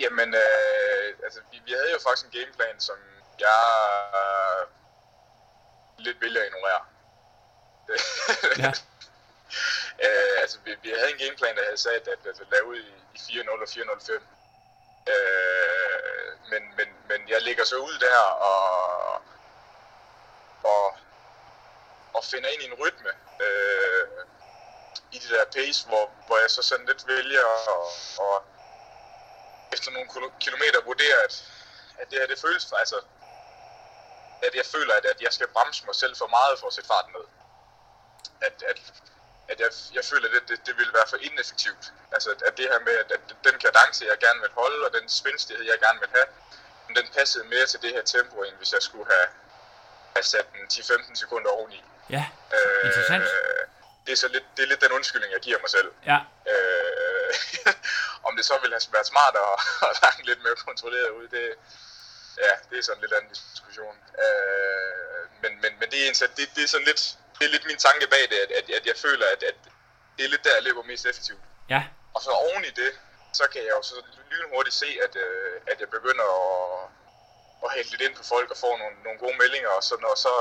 Jamen, 0.00 0.34
øh, 0.34 1.24
altså, 1.24 1.40
vi, 1.52 1.60
vi 1.64 1.72
havde 1.78 1.92
jo 1.92 1.98
faktisk 2.06 2.26
en 2.26 2.32
gameplan, 2.38 2.80
som 2.80 2.96
jeg 3.40 3.60
øh, 4.22 4.62
lidt 5.98 6.20
vælger 6.20 6.40
at 6.40 6.46
ignorere. 6.46 6.82
Ja. 8.58 8.72
øh, 10.04 10.40
altså, 10.42 10.58
vi, 10.64 10.76
vi 10.82 10.90
havde 10.98 11.10
en 11.10 11.18
gameplan, 11.18 11.56
der 11.56 11.64
havde 11.64 11.76
sat, 11.76 12.08
at 12.08 12.18
vi 12.24 12.30
ville 12.38 12.50
lave 12.56 12.78
i, 12.78 12.86
i 13.14 13.18
4-0 13.18 13.50
og 13.50 13.68
4-0-5. 13.68 14.12
Øh, 15.12 16.30
men, 16.50 16.62
men, 16.76 16.88
men 17.08 17.28
jeg 17.28 17.42
ligger 17.42 17.64
så 17.64 17.76
ud 17.76 17.98
der 17.98 18.18
og, 18.18 19.22
og, 20.64 20.96
og 22.14 22.24
finder 22.24 22.48
ind 22.48 22.62
i 22.62 22.66
en 22.66 22.74
rytme 22.74 23.10
øh, 23.40 24.06
i 25.12 25.18
det 25.18 25.30
der 25.30 25.44
pace, 25.44 25.88
hvor, 25.88 26.10
hvor 26.26 26.38
jeg 26.38 26.50
så 26.50 26.62
sådan 26.62 26.86
lidt 26.86 27.06
vælger 27.06 27.44
og, 27.68 27.86
og 28.18 28.44
efter 29.72 29.90
nogle 29.90 30.08
kilometer 30.40 30.80
vurderer, 30.84 31.20
at, 31.24 31.34
at 31.98 32.10
det 32.10 32.18
her 32.18 32.26
det 32.26 32.38
føles, 32.40 32.72
altså, 32.72 32.98
at 34.42 34.54
jeg 34.54 34.66
føler, 34.66 34.94
at, 34.94 35.04
at 35.04 35.20
jeg 35.22 35.32
skal 35.32 35.48
bremse 35.48 35.86
mig 35.86 35.94
selv 35.94 36.16
for 36.16 36.26
meget 36.26 36.58
for 36.60 36.66
at 36.66 36.72
sætte 36.72 36.88
farten 36.88 37.12
ned. 37.12 37.26
At, 38.40 38.62
at, 38.70 38.78
at 39.48 39.58
jeg, 39.60 39.70
jeg 39.96 40.04
føler, 40.10 40.26
at 40.28 40.34
det, 40.34 40.42
det, 40.48 40.66
det 40.66 40.74
ville 40.78 40.92
være 40.98 41.08
for 41.12 41.18
ineffektivt. 41.28 41.84
Altså, 42.14 42.30
at, 42.48 42.56
det 42.58 42.64
her 42.72 42.80
med, 42.88 42.94
at, 43.02 43.08
at 43.16 43.20
den 43.48 43.56
kadence, 43.64 44.04
jeg 44.10 44.18
gerne 44.26 44.40
vil 44.40 44.50
holde, 44.60 44.86
og 44.86 44.90
den 44.98 45.08
spændstighed, 45.08 45.64
jeg 45.64 45.78
gerne 45.86 46.00
vil 46.00 46.10
have, 46.16 46.28
den 46.98 47.06
passede 47.16 47.44
mere 47.44 47.66
til 47.66 47.82
det 47.82 47.90
her 47.96 48.02
tempo, 48.02 48.42
end 48.42 48.56
hvis 48.56 48.72
jeg 48.72 48.82
skulle 48.82 49.06
have, 49.14 49.28
have 50.16 50.22
sat 50.22 50.46
den 50.52 50.64
10-15 50.72 51.14
sekunder 51.14 51.50
oveni. 51.50 51.84
Ja, 52.10 52.24
interessant. 52.84 53.22
Øh, 53.22 53.62
det 54.06 54.12
er 54.12 54.16
så 54.16 54.28
lidt, 54.28 54.44
det 54.56 54.62
er 54.62 54.66
lidt 54.66 54.80
den 54.80 54.92
undskyldning, 54.92 55.32
jeg 55.32 55.40
giver 55.40 55.58
mig 55.64 55.70
selv. 55.70 55.90
Ja, 56.06 56.18
Øh, 56.52 57.34
om 58.26 58.36
det 58.36 58.44
så 58.44 58.54
ville 58.62 58.74
have 58.74 58.92
været 58.96 59.06
smart 59.06 59.34
at, 59.44 59.54
at 59.90 59.96
lage 60.02 60.26
lidt 60.30 60.42
mere 60.42 60.56
kontrolleret 60.68 61.10
ud, 61.10 61.28
det, 61.28 61.44
ja, 62.44 62.52
det 62.70 62.78
er 62.78 62.82
sådan 62.82 62.98
en 62.98 63.02
lidt 63.04 63.12
anden 63.12 63.30
diskussion. 63.32 63.96
Øh, 64.24 65.22
men, 65.42 65.52
men, 65.62 65.72
men 65.80 65.90
det, 65.90 65.98
er 66.02 66.08
en, 66.08 66.14
det, 66.36 66.46
det 66.56 66.62
er 66.64 66.68
sådan 66.74 66.86
lidt, 66.86 67.02
det 67.38 67.44
er 67.46 67.52
lidt 67.54 67.66
min 67.70 67.80
tanke 67.86 68.06
bag 68.14 68.24
det, 68.32 68.38
at, 68.44 68.50
at, 68.58 68.66
at 68.78 68.84
jeg 68.90 68.96
føler, 69.04 69.26
at, 69.34 69.42
at 69.50 69.58
det 70.16 70.22
er 70.24 70.30
lidt 70.34 70.44
der, 70.44 70.54
jeg 70.58 70.64
løber 70.68 70.82
mest 70.82 71.06
effektivt. 71.10 71.42
ja, 71.74 71.82
Og 72.14 72.20
så 72.26 72.30
oven 72.30 72.64
i 72.70 72.72
det, 72.82 72.90
så 73.38 73.44
kan 73.52 73.60
jeg 73.66 73.72
jo 73.78 73.82
så 73.90 73.96
lynhurtigt 74.30 74.76
se, 74.82 74.88
at, 75.06 75.12
øh, 75.24 75.54
at 75.72 75.76
jeg 75.82 75.88
begynder 75.96 76.26
at, 76.42 76.88
at 77.64 77.68
hælde 77.74 77.90
lidt 77.90 78.02
ind 78.06 78.14
på 78.20 78.24
folk 78.34 78.48
og 78.54 78.58
få 78.64 78.70
nogle, 78.82 78.96
nogle 79.04 79.18
gode 79.24 79.36
meldinger 79.42 79.72
og 79.78 79.82
sådan, 79.90 80.06
og 80.12 80.18
så, 80.24 80.34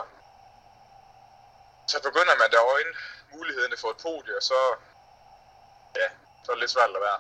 så 1.93 1.97
begynder 2.07 2.35
man 2.41 2.49
der 2.55 2.61
øjne 2.75 2.93
mulighederne 3.33 3.77
for 3.81 3.89
et 3.95 3.99
podie, 4.07 4.33
og 4.39 4.43
så, 4.51 4.59
ja, 6.01 6.07
så 6.43 6.47
er 6.51 6.55
det 6.55 6.63
lidt 6.63 6.75
svært 6.75 6.89
at 6.99 7.05
være. 7.09 7.19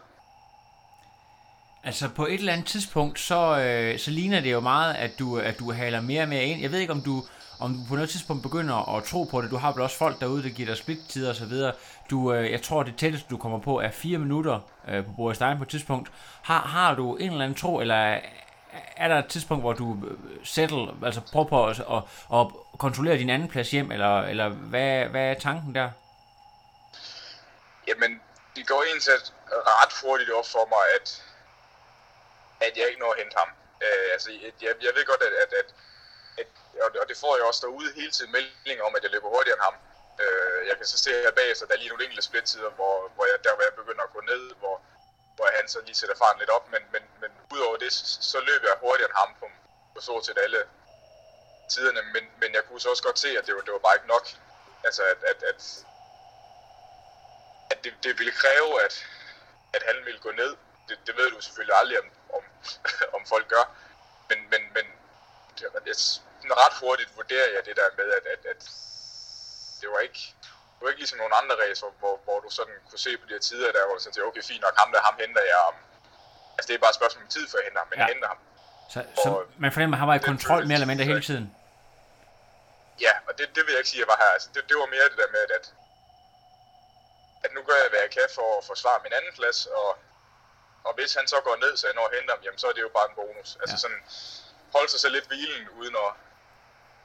Altså 1.89 2.09
på 2.15 2.25
et 2.25 2.33
eller 2.33 2.53
andet 2.53 2.67
tidspunkt, 2.67 3.19
så, 3.19 3.41
øh, 3.65 3.99
så 3.99 4.11
ligner 4.11 4.39
det 4.39 4.51
jo 4.51 4.59
meget, 4.59 4.95
at 4.95 5.19
du, 5.19 5.39
at 5.39 5.59
du 5.59 5.71
haler 5.71 6.01
mere 6.01 6.21
og 6.21 6.29
mere 6.29 6.43
ind. 6.43 6.61
Jeg 6.61 6.71
ved 6.71 6.79
ikke, 6.79 6.93
om 6.93 7.01
du, 7.01 7.23
om 7.59 7.73
du 7.73 7.79
på 7.89 7.95
noget 7.95 8.09
tidspunkt 8.09 8.43
begynder 8.43 8.97
at 8.97 9.03
tro 9.03 9.23
på 9.23 9.41
det. 9.41 9.51
Du 9.51 9.57
har 9.57 9.71
vel 9.71 9.81
også 9.81 9.97
folk 9.97 10.19
derude, 10.19 10.43
der 10.43 10.49
giver 10.49 10.67
dig 10.67 10.77
splittider 10.77 11.29
og 11.29 11.35
så 11.35 11.45
videre. 11.45 11.73
Du, 12.09 12.33
øh, 12.33 12.51
jeg 12.51 12.61
tror, 12.61 12.83
det 12.83 12.95
tætteste, 12.97 13.27
du 13.29 13.37
kommer 13.37 13.59
på, 13.59 13.79
er 13.79 13.91
fire 13.91 14.17
minutter 14.17 14.59
øh, 14.87 15.05
på 15.05 15.11
Boris 15.17 15.35
Stein 15.35 15.57
på 15.57 15.63
et 15.63 15.69
tidspunkt. 15.69 16.11
Har, 16.43 16.59
har 16.61 16.95
du 16.95 17.15
en 17.15 17.31
eller 17.31 17.43
anden 17.43 17.57
tro, 17.57 17.79
eller 17.79 17.95
er- 17.95 19.07
der 19.07 19.19
et 19.19 19.27
tidspunkt, 19.27 19.63
hvor 19.63 19.73
du 19.73 19.97
øh, 20.07 20.17
settle, 20.43 20.87
altså 21.05 21.21
prøver 21.31 21.45
på 21.45 21.67
at, 21.67 21.79
at, 21.79 22.01
at 22.39 22.47
kontrollere 22.77 23.17
din 23.17 23.29
anden 23.29 23.47
plads 23.47 23.71
hjem, 23.71 23.91
eller, 23.91 24.21
eller 24.21 24.49
hvad, 24.49 25.05
hvad 25.05 25.21
er 25.21 25.33
tanken 25.33 25.75
der? 25.75 25.89
Jamen, 27.87 28.21
det 28.55 28.67
går 28.67 28.83
egentlig 28.83 29.03
ret 29.81 29.93
hurtigt 30.03 30.31
op 30.31 30.47
for 30.55 30.65
mig, 30.75 30.85
at, 30.97 31.23
at 32.65 32.71
jeg 32.77 32.85
ikke 32.89 33.01
når 33.01 33.11
at 33.13 33.19
hente 33.21 33.35
ham. 33.41 33.49
Øh, 33.85 34.05
altså, 34.13 34.29
jeg, 34.65 34.73
jeg 34.85 34.91
ved 34.95 35.05
godt, 35.11 35.21
at, 35.27 35.33
at, 35.43 35.51
at, 35.61 35.69
at 36.37 36.47
og, 37.01 37.07
det 37.09 37.17
får 37.17 37.33
jeg 37.37 37.45
også 37.45 37.61
derude 37.65 37.93
hele 37.99 38.11
tiden 38.11 38.31
meldinger 38.31 38.83
om, 38.83 38.95
at 38.95 39.03
jeg 39.03 39.11
løber 39.11 39.29
hurtigere 39.35 39.57
end 39.57 39.65
ham. 39.69 39.75
Øh, 40.21 40.67
jeg 40.69 40.75
kan 40.77 40.85
så 40.85 40.97
se 40.97 41.09
her 41.25 41.31
bag, 41.31 41.57
så 41.57 41.65
der 41.65 41.73
er 41.73 41.77
lige 41.77 41.89
nogle 41.89 42.03
enkelte 42.03 42.27
splittider, 42.29 42.69
hvor, 42.69 42.95
hvor 43.15 43.25
jeg, 43.29 43.43
der 43.43 43.55
hvor 43.55 43.63
jeg 43.63 43.75
begynder 43.81 44.03
at 44.03 44.13
gå 44.17 44.21
ned, 44.21 44.43
hvor, 44.61 44.75
hvor 45.35 45.47
han 45.57 45.67
så 45.67 45.79
lige 45.85 45.95
sætter 45.95 46.15
farten 46.15 46.39
lidt 46.39 46.49
op, 46.57 46.65
men, 46.73 46.83
men, 46.93 47.03
men 47.21 47.31
udover 47.53 47.77
det, 47.77 47.93
så, 47.93 48.03
så 48.31 48.39
løber 48.39 48.67
jeg 48.67 48.77
hurtigere 48.81 49.09
end 49.09 49.17
ham 49.21 49.31
på, 49.39 49.47
på 49.95 50.01
stort 50.01 50.25
set 50.25 50.37
alle 50.45 50.61
tiderne, 51.73 52.01
men, 52.13 52.23
men 52.41 52.49
jeg 52.53 52.63
kunne 52.63 52.81
så 52.81 52.89
også 52.89 53.03
godt 53.03 53.19
se, 53.19 53.29
at 53.39 53.45
det 53.47 53.55
var, 53.55 53.61
det 53.61 53.73
var 53.73 53.83
bare 53.87 53.95
ikke 53.95 54.13
nok. 54.15 54.25
Altså, 54.87 55.03
at, 55.03 55.19
at, 55.31 55.39
at, 55.51 55.59
at 57.71 57.77
det, 57.83 57.93
det 58.03 58.19
ville 58.19 58.31
kræve, 58.31 58.71
at, 58.85 59.05
at 59.73 59.83
han 59.89 60.05
ville 60.05 60.19
gå 60.19 60.31
ned. 60.31 60.51
Det, 60.89 60.97
det 61.07 61.17
ved 61.17 61.31
du 61.31 61.41
selvfølgelig 61.41 61.77
aldrig, 61.81 61.97
om, 62.03 62.09
om, 62.37 62.43
om 63.17 63.25
folk 63.25 63.47
gør. 63.47 63.65
Men, 64.29 64.39
men, 64.51 64.61
men 64.73 64.85
det, 65.85 65.95
sådan 65.97 66.57
ret 66.63 66.75
hurtigt 66.83 67.09
vurderer 67.19 67.49
jeg 67.55 67.61
det 67.67 67.75
der 67.81 67.89
med, 67.99 68.07
at, 68.17 68.25
at, 68.33 68.41
at 68.53 68.61
det 69.81 69.87
var 69.93 69.99
ikke 70.07 70.21
det 70.75 70.81
var 70.81 70.89
ikke 70.89 71.01
ligesom 71.03 71.17
nogle 71.23 71.35
andre 71.41 71.55
racer, 71.63 71.87
hvor, 72.01 72.15
hvor 72.25 72.39
du 72.45 72.49
sådan 72.59 72.75
kunne 72.89 72.99
se 73.07 73.11
på 73.17 73.25
de 73.29 73.33
her 73.37 73.39
tider, 73.49 73.71
der 73.71 73.85
hvor 73.87 73.95
du 73.97 74.01
sådan 74.03 74.23
okay, 74.29 74.43
fint 74.51 74.61
nok, 74.65 74.75
ham 74.81 74.89
der, 74.93 75.01
ham 75.09 75.15
henter 75.23 75.41
jeg 75.53 75.59
om. 75.69 75.75
Altså, 76.55 76.67
det 76.67 76.73
er 76.75 76.81
bare 76.85 76.93
et 76.95 76.99
spørgsmål 77.01 77.23
om 77.23 77.29
tid, 77.37 77.45
for 77.49 77.55
jeg 77.57 77.65
henter 77.67 77.79
ham, 77.83 77.89
men 77.91 77.97
Ja. 77.99 78.03
jeg 78.05 78.13
henter 78.13 78.27
ham. 78.33 78.39
Så, 78.93 78.99
så 79.23 79.29
Og- 79.29 79.45
man 79.63 79.71
fornemmer, 79.75 79.95
at 79.97 79.99
han 80.03 80.07
var 80.11 80.17
i 80.21 80.23
kontrol 80.31 80.61
mere 80.67 80.77
eller 80.79 80.91
mindre 80.91 81.05
hele 81.11 81.21
så- 81.23 81.27
tiden. 81.31 81.47
Ja, 83.05 83.13
og 83.27 83.31
det, 83.37 83.45
det 83.55 83.61
vil 83.65 83.71
jeg 83.75 83.79
ikke 83.81 83.91
sige, 83.93 84.01
at 84.01 84.05
jeg 84.05 84.11
var 84.13 84.19
her. 84.23 84.31
Altså, 84.37 84.49
det, 84.53 84.61
det 84.69 84.75
var 84.81 84.87
mere 84.95 85.05
det 85.11 85.17
der 85.23 85.29
med, 85.37 85.43
at, 85.57 85.65
at 87.45 87.49
nu 87.55 87.61
gør 87.67 87.77
jeg, 87.81 87.89
hvad 87.93 88.01
jeg 88.05 88.11
kan 88.17 88.27
for 88.37 88.47
at 88.59 88.63
forsvare 88.71 88.99
min 89.05 89.13
anden 89.17 89.33
plads, 89.39 89.59
og, 89.81 89.89
og 90.87 90.91
hvis 90.97 91.11
han 91.17 91.25
så 91.33 91.37
går 91.47 91.55
ned, 91.63 91.73
så 91.77 91.83
jeg 91.87 91.95
når 91.99 92.05
at 92.09 92.15
hente 92.17 92.31
ham, 92.33 92.41
jamen, 92.45 92.59
så 92.61 92.67
er 92.69 92.75
det 92.77 92.81
jo 92.87 92.91
bare 92.97 93.07
en 93.09 93.15
bonus. 93.21 93.49
Altså 93.61 93.75
Ja. 93.77 93.83
sådan, 93.83 94.01
holde 94.75 94.91
sig 94.91 94.99
selv 94.99 95.13
lidt 95.17 95.27
hvilen, 95.31 95.63
uden 95.79 95.95
at, 96.05 96.11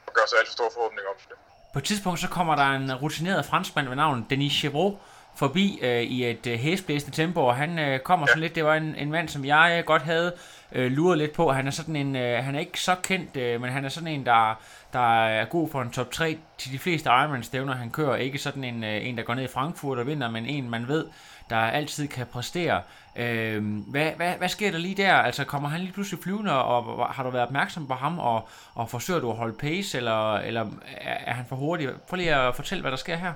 at 0.07 0.13
gøre 0.17 0.27
sig 0.29 0.37
alt 0.39 0.47
for 0.47 0.53
store 0.59 0.71
forhåbninger 0.75 1.09
om 1.13 1.17
det. 1.29 1.37
På 1.73 1.79
et 1.79 1.85
tidspunkt 1.85 2.19
så 2.19 2.29
kommer 2.37 2.55
der 2.55 2.67
en 2.79 2.95
rutineret 3.03 3.45
franskmand 3.45 3.87
ved 3.87 3.95
navn 3.95 4.25
Denis 4.29 4.53
Chevrolet 4.53 4.97
forbi 5.35 5.79
øh, 5.81 6.01
i 6.01 6.29
et 6.29 6.47
øh, 6.47 6.59
hæsblæsende 6.59 7.15
tempo, 7.15 7.45
og 7.45 7.55
han 7.55 7.79
øh, 7.79 7.99
kommer 7.99 8.27
sådan 8.27 8.41
lidt, 8.41 8.55
det 8.55 8.65
var 8.65 8.75
en, 8.75 8.95
en 8.95 9.11
mand, 9.11 9.29
som 9.29 9.45
jeg 9.45 9.75
øh, 9.79 9.85
godt 9.85 10.01
havde 10.01 10.33
øh, 10.71 10.91
luret 10.91 11.17
lidt 11.17 11.33
på. 11.33 11.51
Han 11.51 11.67
er 11.67 11.71
sådan 11.71 11.95
en, 11.95 12.15
øh, 12.15 12.43
han 12.43 12.55
er 12.55 12.59
ikke 12.59 12.79
så 12.79 12.95
kendt, 13.03 13.37
øh, 13.37 13.61
men 13.61 13.69
han 13.69 13.85
er 13.85 13.89
sådan 13.89 14.07
en, 14.07 14.25
der, 14.25 14.61
der 14.93 15.25
er 15.25 15.45
god 15.45 15.69
for 15.69 15.81
en 15.81 15.91
top 15.91 16.11
3 16.11 16.37
til 16.57 16.71
de 16.71 16.79
fleste 16.79 17.09
Ironman-stævner, 17.09 17.75
han 17.75 17.91
kører. 17.91 18.15
Ikke 18.15 18.37
sådan 18.37 18.63
en, 18.63 18.83
øh, 18.83 19.07
en, 19.07 19.17
der 19.17 19.23
går 19.23 19.33
ned 19.33 19.43
i 19.43 19.47
Frankfurt 19.47 19.97
og 19.97 20.07
vinder, 20.07 20.29
men 20.29 20.45
en, 20.45 20.69
man 20.69 20.87
ved, 20.87 21.05
der 21.51 21.71
altid 21.79 22.07
kan 22.07 22.27
præstere. 22.27 22.83
Øh, 23.15 23.59
hvad, 23.91 24.11
hvad, 24.11 24.31
hvad 24.41 24.49
sker 24.49 24.71
der 24.71 24.77
lige 24.77 24.97
der? 25.03 25.15
Altså, 25.27 25.45
kommer 25.45 25.69
han 25.69 25.79
lige 25.79 25.93
pludselig 25.93 26.23
flyvende, 26.23 26.53
og 26.63 27.13
har 27.15 27.23
du 27.23 27.29
været 27.29 27.47
opmærksom 27.49 27.87
på 27.87 27.93
ham, 27.93 28.19
og, 28.19 28.49
og 28.75 28.89
forsøger 28.89 29.19
du 29.19 29.29
at 29.31 29.37
holde 29.37 29.57
pace, 29.57 29.97
eller, 29.97 30.37
eller 30.49 30.63
er, 31.09 31.17
er 31.29 31.33
han 31.33 31.45
for 31.49 31.55
hurtig? 31.55 31.85
Prøv 32.07 32.15
lige 32.17 32.35
at 32.35 32.55
fortælle, 32.55 32.81
hvad 32.81 32.91
der 32.91 32.97
sker 33.05 33.15
her. 33.15 33.33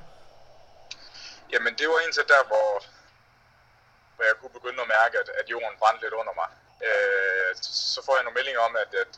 Jamen, 1.53 1.73
det 1.79 1.87
var 1.91 1.99
indtil 2.05 2.23
der, 2.33 2.41
hvor, 2.51 2.69
hvor 4.15 4.23
jeg 4.29 4.35
kunne 4.41 4.55
begynde 4.59 4.81
at 4.81 4.91
mærke, 4.99 5.15
at, 5.21 5.29
at 5.39 5.45
jorden 5.51 5.79
brændte 5.81 6.01
lidt 6.05 6.15
under 6.21 6.33
mig. 6.41 6.49
Øh, 6.87 7.49
så 7.95 7.99
får 8.05 8.13
jeg 8.15 8.23
nogle 8.23 8.37
meldinger 8.39 8.61
om, 8.69 8.75
at, 8.83 8.91
at 9.03 9.11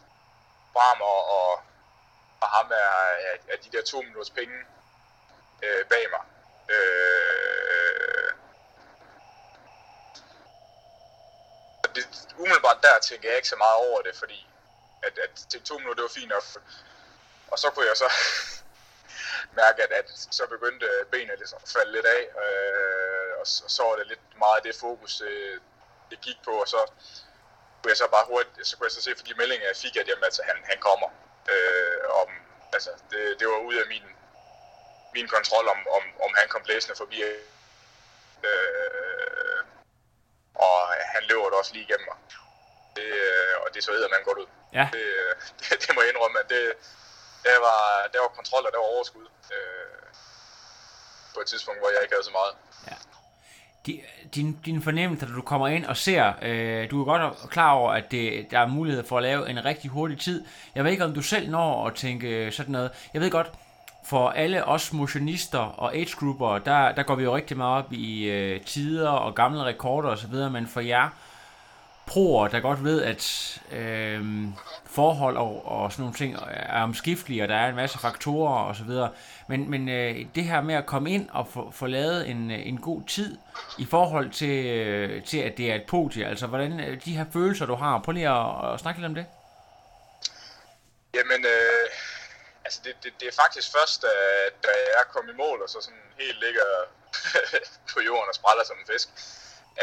Bram 0.73 1.01
og, 1.01 1.21
og, 1.37 1.51
og 2.41 2.47
ham 2.55 2.67
er, 2.83 2.93
er, 3.29 3.35
er 3.53 3.57
de 3.63 3.69
der 3.73 3.83
to 3.91 3.97
minutters 4.01 4.29
penge 4.29 4.57
øh, 5.65 5.85
bag 5.91 6.03
mig. 6.15 6.23
Øh, 6.75 8.29
og 11.83 11.86
det, 11.97 12.05
umiddelbart 12.37 12.79
der 12.83 12.99
tænker 12.99 13.29
jeg 13.29 13.37
ikke 13.37 13.53
så 13.53 13.59
meget 13.65 13.77
over 13.87 14.01
det, 14.01 14.15
fordi 14.15 14.39
at, 15.03 15.17
at 15.25 15.33
til 15.51 15.61
to 15.63 15.77
minutter, 15.77 15.95
det 15.95 16.07
var 16.09 16.19
fint 16.19 16.29
nok. 16.29 16.43
Og 17.51 17.59
så 17.59 17.67
kunne 17.69 17.87
jeg 17.87 17.97
så 17.97 18.09
mærke, 19.61 19.83
at, 19.83 19.91
at 19.91 20.09
så 20.37 20.43
begyndte 20.47 20.87
benene 21.11 21.35
ligesom 21.35 21.59
at 21.63 21.69
falde 21.69 21.91
lidt 21.91 22.05
af, 22.05 22.21
øh, 22.43 23.31
og, 23.39 23.47
så, 23.47 23.63
og 23.63 23.71
så 23.71 23.83
var 23.83 23.95
det 23.95 24.07
lidt 24.07 24.25
meget 24.37 24.63
det 24.63 24.75
fokus, 24.75 25.21
øh, 25.21 25.59
det 26.11 26.21
gik 26.21 26.39
på, 26.45 26.51
og 26.51 26.67
så 26.67 26.81
kunne 27.79 27.91
jeg 27.93 27.97
så 27.97 28.07
bare 28.07 28.25
hurtigt, 28.31 28.67
så 28.67 28.77
kunne 28.77 28.87
jeg 28.87 28.91
så 28.97 29.01
se 29.01 29.15
for 29.17 29.25
de 29.25 29.39
meldinger, 29.41 29.67
jeg 29.67 29.77
fik, 29.85 29.95
at 29.95 30.07
jamen, 30.07 30.23
altså, 30.23 30.41
han, 30.49 30.57
han 30.63 30.79
kommer. 30.79 31.09
Øh, 31.53 32.03
om, 32.21 32.29
altså, 32.73 32.91
det, 33.11 33.39
det 33.39 33.47
var 33.47 33.59
ud 33.69 33.75
af 33.75 33.87
min, 33.87 34.05
min 35.13 35.27
kontrol, 35.27 35.67
om, 35.67 35.79
om, 35.97 36.03
om 36.25 36.31
han 36.39 36.47
kom 36.49 36.63
blæsende 36.63 36.95
forbi. 36.95 37.21
Øh, 37.23 37.43
han 41.17 41.23
løber 41.29 41.49
da 41.51 41.55
også 41.61 41.73
lige 41.75 41.85
igennem 41.87 42.07
mig. 42.11 42.17
Det, 42.97 43.07
øh, 43.25 43.53
og 43.63 43.67
det 43.73 43.79
så 43.85 43.91
æder 43.97 44.09
man 44.15 44.21
godt 44.27 44.37
ud. 44.43 44.49
Ja. 44.79 44.85
Det, 44.95 45.05
øh, 45.19 45.31
det, 45.63 45.75
det 45.83 45.89
må 45.95 45.99
jeg 46.01 46.09
indrømme, 46.13 46.37
at 46.43 46.47
det, 46.55 46.63
der 47.47 47.57
var, 47.67 47.81
der 48.13 48.19
var 48.25 48.31
kontrol, 48.39 48.63
og 48.67 48.71
der 48.73 48.79
var 48.83 48.89
overskud. 48.95 49.27
Øh, 49.55 49.99
på 51.33 51.39
et 51.43 51.47
tidspunkt, 51.51 51.79
hvor 51.81 51.89
jeg 51.93 51.99
ikke 52.03 52.15
havde 52.15 52.29
så 52.31 52.35
meget. 52.41 52.53
Di- 53.87 54.03
Din, 54.35 54.59
din 54.65 54.81
fornemmelse, 54.83 55.25
da 55.25 55.31
du 55.31 55.41
kommer 55.41 55.67
ind 55.67 55.85
og 55.85 55.97
ser, 55.97 56.33
øh, 56.41 56.91
du 56.91 57.01
er 57.01 57.05
godt 57.05 57.49
klar 57.51 57.71
over, 57.71 57.91
at 57.93 58.11
det, 58.11 58.47
der 58.51 58.59
er 58.59 58.67
mulighed 58.67 59.07
for 59.07 59.17
at 59.17 59.23
lave 59.23 59.49
en 59.49 59.65
rigtig 59.65 59.89
hurtig 59.91 60.19
tid. 60.19 60.45
Jeg 60.75 60.83
ved 60.83 60.91
ikke, 60.91 61.03
om 61.03 61.13
du 61.13 61.21
selv 61.21 61.49
når 61.49 61.87
at 61.87 61.95
tænke 61.95 62.51
sådan 62.51 62.71
noget. 62.71 62.91
Jeg 63.13 63.21
ved 63.21 63.31
godt, 63.31 63.47
for 64.09 64.29
alle 64.29 64.65
os 64.65 64.93
motionister 64.93 65.59
og 65.59 65.95
age-grupper, 65.95 66.57
der, 66.57 66.91
der 66.91 67.03
går 67.03 67.15
vi 67.15 67.23
jo 67.23 67.35
rigtig 67.35 67.57
meget 67.57 67.83
op 67.83 67.93
i 67.93 68.23
øh, 68.23 68.61
tider 68.61 69.09
og 69.09 69.35
gamle 69.35 69.63
rekorder 69.63 70.09
osv., 70.09 70.33
men 70.51 70.67
for 70.67 70.79
jer, 70.79 71.09
proer, 72.05 72.47
der 72.47 72.59
godt 72.59 72.83
ved, 72.83 73.01
at 73.01 73.61
øh, 73.71 74.25
forhold 74.85 75.37
og, 75.37 75.67
og 75.67 75.91
sådan 75.91 76.01
nogle 76.01 76.15
ting 76.15 76.35
er 76.49 76.83
omskiftelige, 76.83 77.43
og 77.43 77.47
der 77.47 77.55
er 77.55 77.69
en 77.69 77.75
masse 77.75 77.99
faktorer 77.99 78.63
og 78.63 78.75
så 78.75 78.83
videre. 78.83 79.09
Men, 79.47 79.69
men 79.69 79.89
øh, 79.89 80.25
det 80.35 80.43
her 80.43 80.61
med 80.61 80.75
at 80.75 80.85
komme 80.85 81.11
ind 81.11 81.29
og 81.29 81.47
få, 81.47 81.71
få 81.71 81.87
lavet 81.87 82.29
en, 82.29 82.51
øh, 82.51 82.67
en 82.67 82.77
god 82.77 83.01
tid 83.07 83.37
i 83.77 83.85
forhold 83.85 84.29
til, 84.29 84.65
øh, 84.65 85.23
til, 85.23 85.37
at 85.37 85.57
det 85.57 85.71
er 85.71 85.75
et 85.75 85.83
podie, 85.83 86.25
altså 86.25 86.47
hvordan 86.47 86.79
øh, 86.79 87.05
de 87.05 87.17
her 87.17 87.25
følelser, 87.33 87.65
du 87.65 87.75
har, 87.75 87.99
prøv 87.99 88.11
lige 88.11 88.29
at, 88.29 88.73
at 88.73 88.79
snakke 88.79 88.99
lidt 88.99 89.09
om 89.09 89.15
det. 89.15 89.25
Jamen, 91.15 91.45
øh, 91.45 91.96
altså 92.67 92.79
det, 92.85 92.93
det, 93.03 93.11
det 93.19 93.27
er 93.27 93.41
faktisk 93.43 93.67
først, 93.77 94.01
da, 94.01 94.13
da 94.65 94.71
jeg 94.97 95.05
kom 95.13 95.29
i 95.29 95.39
mål, 95.43 95.59
og 95.61 95.69
så 95.69 95.81
sådan 95.81 96.05
helt 96.19 96.39
ligger 96.45 96.67
på 97.93 97.99
jorden 98.07 98.29
og 98.31 98.35
spræller 98.35 98.63
som 98.65 98.77
en 98.79 98.91
fisk, 98.93 99.07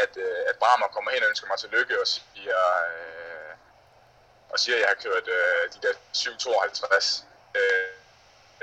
at, 0.03 0.11
øh, 0.25 0.39
at 0.49 0.55
Bramer 0.61 0.87
kommer 0.95 1.11
hen 1.11 1.23
og 1.23 1.29
ønsker 1.29 1.47
mig 1.47 1.59
tillykke 1.59 2.01
og 2.01 2.07
siger, 2.07 2.61
øh, 2.89 3.53
og 4.53 4.57
siger 4.59 4.75
at 4.75 4.81
jeg 4.81 4.89
har 4.93 5.03
kørt 5.05 5.27
øh, 5.37 5.63
de 5.73 5.79
der 5.85 5.93
752. 6.13 7.25
Øh, 7.59 7.89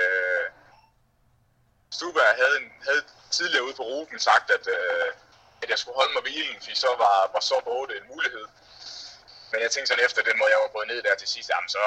øh, 0.03 0.47
Stuberg 1.97 2.35
havde, 2.43 2.57
en, 2.61 2.69
havde 2.89 3.03
tidligere 3.31 3.65
ude 3.67 3.75
på 3.75 3.83
ruten 3.83 4.19
sagt, 4.19 4.51
at, 4.57 4.65
øh, 4.77 5.09
at 5.63 5.69
jeg 5.71 5.79
skulle 5.79 5.99
holde 6.01 6.13
mig 6.15 6.23
hvilen, 6.23 6.59
fordi 6.63 6.75
så 6.85 6.91
var, 7.05 7.17
var 7.35 7.41
så 7.41 7.57
8 7.67 7.97
en 7.97 8.07
mulighed. 8.15 8.47
Men 9.51 9.59
jeg 9.65 9.71
tænkte 9.71 9.89
sådan 9.89 10.05
efter 10.05 10.23
den 10.23 10.39
måde, 10.39 10.51
jeg 10.55 10.65
var 10.65 10.77
gået 10.77 10.89
ned 10.89 11.03
der 11.03 11.15
til 11.15 11.29
sidst, 11.29 11.49
jamen 11.53 11.69
så, 11.69 11.85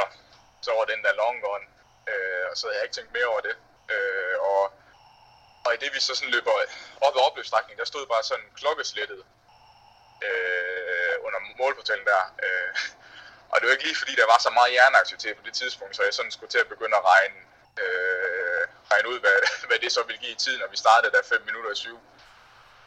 så 0.65 0.71
var 0.77 0.85
den 0.85 1.03
der 1.05 1.13
long 1.21 1.37
gone. 1.45 1.65
Øh, 2.11 2.45
og 2.49 2.57
så 2.57 2.67
havde 2.67 2.77
jeg 2.77 2.85
ikke 2.85 2.95
tænkt 2.95 3.13
mere 3.13 3.25
over 3.33 3.41
det. 3.47 3.55
Øh, 3.93 4.35
og, 4.51 4.63
og 5.65 5.73
i 5.73 5.77
det 5.77 5.93
vi 5.93 5.99
så 5.99 6.15
sådan 6.15 6.33
løber 6.35 6.51
op 7.01 7.15
ad 7.15 7.21
opløbsstrækningen, 7.27 7.79
der 7.79 7.85
stod 7.85 8.05
bare 8.07 8.23
sådan 8.23 8.49
klokkeslættet 8.59 9.21
øh, 10.27 11.15
under 11.25 11.39
målportalen 11.59 12.05
der. 12.05 12.23
Øh, 12.45 12.71
og 13.51 13.55
det 13.57 13.65
var 13.65 13.73
ikke 13.75 13.87
lige 13.89 14.01
fordi, 14.01 14.15
der 14.15 14.31
var 14.33 14.39
så 14.41 14.49
meget 14.49 14.71
hjerneaktivitet 14.71 15.37
på 15.37 15.43
det 15.45 15.53
tidspunkt, 15.53 15.95
så 15.95 16.03
jeg 16.03 16.13
sådan 16.13 16.31
skulle 16.31 16.51
til 16.51 16.63
at 16.63 16.71
begynde 16.73 16.97
at 16.97 17.05
regne, 17.13 17.39
øh, 17.83 18.63
regne 18.91 19.09
ud, 19.09 19.19
hvad, 19.19 19.37
hvad 19.67 19.79
det 19.79 19.91
så 19.91 20.03
ville 20.03 20.21
give 20.23 20.31
i 20.37 20.41
tiden, 20.43 20.59
når 20.59 20.67
vi 20.67 20.77
startede 20.77 21.11
der 21.11 21.23
5 21.23 21.41
minutter 21.45 21.71
i 21.71 21.75
syv. 21.75 21.97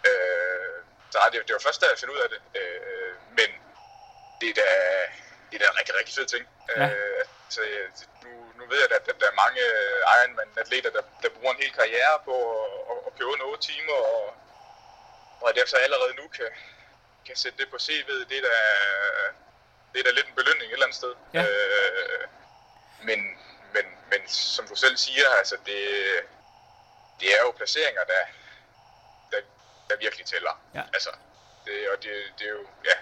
Øh, 0.08 0.78
så 1.10 1.18
det, 1.32 1.48
det 1.48 1.52
var 1.52 1.66
først 1.66 1.80
da 1.80 1.87
jeg 1.87 1.98
fandt 1.98 2.14
ud 2.14 2.20
af 2.25 2.28
det. 2.28 2.40
Øh, 2.60 3.14
men 3.38 3.50
det 4.40 4.48
er 4.50 4.54
da, 4.62 4.68
det 5.48 5.54
er 5.54 5.58
da 5.58 5.70
en 5.70 5.78
rigtig, 5.80 5.94
rigtig 5.98 6.14
fed 6.14 6.26
ting. 6.26 6.44
Ja. 6.76 6.87
Øh, 6.88 7.25
så 7.48 7.60
nu, 8.22 8.30
nu 8.30 8.48
ved 8.70 8.78
jeg, 8.82 8.90
at, 8.98 9.08
at 9.12 9.20
der 9.20 9.28
er 9.30 9.42
mange 9.44 9.62
Ironman-atleter, 10.16 10.90
der, 10.90 11.02
der 11.22 11.28
bruger 11.28 11.52
en 11.52 11.62
hel 11.62 11.72
karriere 11.72 12.16
på 12.25 12.34
at, 12.92 12.98
at 13.06 13.12
køre 13.18 13.32
under 13.34 13.44
8 13.44 13.66
timer, 13.70 13.98
og, 14.14 14.34
og 15.40 15.48
jeg 15.56 15.68
så 15.68 15.76
allerede 15.76 16.14
nu 16.20 16.28
kan, 16.28 16.50
kan 17.26 17.37
sætte 17.37 17.58
det 17.58 17.70
på 17.70 17.76
CV'et, 17.76 18.28
det 18.30 18.38
er 18.38 18.46
da, 18.50 18.56
det 19.92 19.98
er 20.00 20.04
da 20.04 20.10
lidt 20.10 20.28
en 20.28 20.34
belønning 20.40 20.68
et 20.68 20.72
eller 20.72 20.87
andet 20.87 21.00
sted. 21.02 21.14
Ja. 21.34 21.42
Øh, 21.42 22.25
men, 23.08 23.20
men, 23.75 23.84
men 24.10 24.28
som 24.28 24.68
du 24.68 24.75
selv 24.75 24.96
siger, 24.96 25.28
altså 25.38 25.56
det, 25.66 25.80
det 27.20 27.28
er 27.37 27.40
jo 27.46 27.50
placeringer, 27.50 28.04
der, 28.04 28.22
der, 29.32 29.40
der 29.90 29.96
virkelig 29.96 30.26
tæller. 30.26 30.54
Ja. 30.75 30.82
Altså, 30.92 31.10
det, 31.66 31.88
og 31.90 32.02
det, 32.02 32.12
det 32.38 32.44
er 32.46 32.50
jo, 32.50 32.66
ja, 32.84 32.96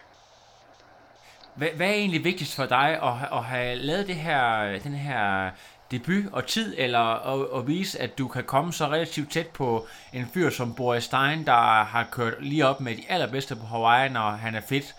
hvad, 1.56 1.68
hvad 1.76 1.86
er 1.86 1.92
egentlig 1.92 2.24
vigtigst 2.24 2.54
for 2.54 2.66
dig 2.66 2.88
at, 3.02 3.38
at 3.38 3.44
have 3.44 3.76
lavet 3.76 4.06
det 4.06 4.16
her, 4.16 4.78
den 4.78 4.94
her 4.94 5.50
debut 5.90 6.24
og 6.32 6.46
tid, 6.46 6.74
eller 6.78 6.98
at, 6.98 7.58
at 7.60 7.66
vise, 7.66 8.00
at 8.00 8.18
du 8.18 8.28
kan 8.28 8.44
komme 8.44 8.72
så 8.72 8.86
relativt 8.86 9.30
tæt 9.30 9.46
på 9.46 9.86
en 10.12 10.26
fyr 10.34 10.50
som 10.50 10.74
Boris 10.74 11.04
Stein, 11.04 11.46
der 11.46 11.84
har 11.84 12.08
kørt 12.10 12.34
lige 12.40 12.66
op 12.66 12.80
med 12.80 12.96
de 12.96 13.02
allerbedste 13.08 13.56
på 13.56 13.66
Hawaii, 13.66 14.08
når 14.08 14.30
han 14.30 14.54
er 14.54 14.60
fedt? 14.60 14.94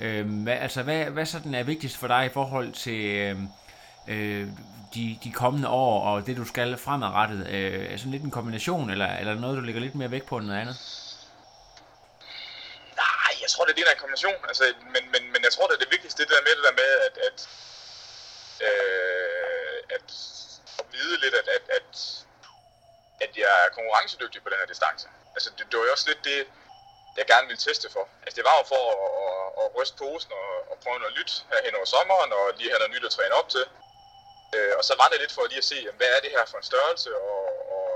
Øhm, 0.00 0.42
hvad, 0.42 0.52
altså, 0.52 0.82
hvad, 0.82 1.04
hvad 1.04 1.26
sådan 1.26 1.54
er 1.54 1.62
vigtigst 1.62 1.96
for 1.96 2.06
dig 2.06 2.26
i 2.26 2.32
forhold 2.32 2.72
til 2.72 3.04
øhm, 3.04 3.48
øh, 4.08 4.48
de, 4.94 5.16
de 5.24 5.32
kommende 5.32 5.68
år, 5.68 6.02
og 6.02 6.26
det 6.26 6.36
du 6.36 6.44
skal 6.44 6.76
fremadrettet? 6.76 7.46
Øh, 7.50 7.92
er 7.92 7.96
sådan 7.96 8.12
lidt 8.12 8.22
en 8.22 8.30
kombination, 8.30 8.90
eller, 8.90 9.06
eller 9.06 9.40
noget, 9.40 9.56
du 9.56 9.62
lægger 9.62 9.80
lidt 9.80 9.94
mere 9.94 10.10
vægt 10.10 10.26
på 10.26 10.38
end 10.38 10.46
noget 10.46 10.60
andet? 10.60 11.01
Jeg 13.42 13.50
tror, 13.50 13.64
det 13.64 13.72
er 13.72 13.78
det 13.78 13.86
der 13.86 13.92
er 13.92 13.98
en 13.98 14.04
kombination. 14.04 14.40
Altså, 14.50 14.64
men, 14.94 15.04
men, 15.12 15.22
men 15.32 15.40
jeg 15.46 15.52
tror, 15.52 15.66
det 15.66 15.74
er 15.74 15.84
det 15.84 15.94
vigtigste, 15.96 16.22
det 16.22 16.30
der 16.34 16.46
med 16.46 16.54
det 16.58 16.64
der 16.68 16.80
med, 16.82 16.90
at, 17.06 17.14
at, 17.28 17.38
øh, 18.66 19.78
at, 19.96 20.06
at 20.80 20.86
vide 20.94 21.16
lidt, 21.24 21.34
at, 21.40 21.48
at, 21.56 21.64
at, 21.78 21.90
at 23.24 23.32
jeg 23.42 23.52
er 23.64 23.74
konkurrencedygtig 23.76 24.42
på 24.42 24.50
den 24.50 24.58
her 24.62 24.66
distance. 24.72 25.06
Altså, 25.34 25.48
det, 25.56 25.64
det 25.70 25.78
var 25.78 25.84
jo 25.84 25.92
også 25.96 26.08
lidt 26.10 26.24
det, 26.24 26.38
jeg 27.18 27.26
gerne 27.32 27.46
ville 27.50 27.64
teste 27.68 27.86
for. 27.94 28.04
Altså, 28.24 28.36
det 28.38 28.44
var 28.48 28.54
jo 28.60 28.64
for 28.74 28.84
at, 28.94 29.10
at, 29.24 29.46
at 29.60 29.66
ryste 29.78 29.96
posen 30.02 30.32
og, 30.40 30.50
og 30.70 30.76
prøve 30.82 30.98
noget 30.98 31.18
nyt 31.18 31.32
her 31.50 31.60
hen 31.66 31.74
over 31.78 31.88
sommeren, 31.94 32.30
og 32.38 32.44
lige 32.58 32.70
have 32.72 32.82
noget 32.82 32.94
nyt 32.94 33.08
at 33.08 33.14
træne 33.16 33.34
op 33.40 33.48
til. 33.54 33.64
Øh, 34.54 34.72
og 34.78 34.84
så 34.88 34.94
var 35.00 35.08
det 35.08 35.20
lidt 35.20 35.32
for 35.36 35.42
lige 35.46 35.62
at 35.64 35.70
se, 35.72 35.78
jamen, 35.86 36.00
hvad 36.00 36.10
er 36.16 36.20
det 36.24 36.30
her 36.36 36.44
for 36.50 36.58
en 36.58 36.70
størrelse, 36.70 37.10
og, 37.16 37.44
og, 37.76 37.88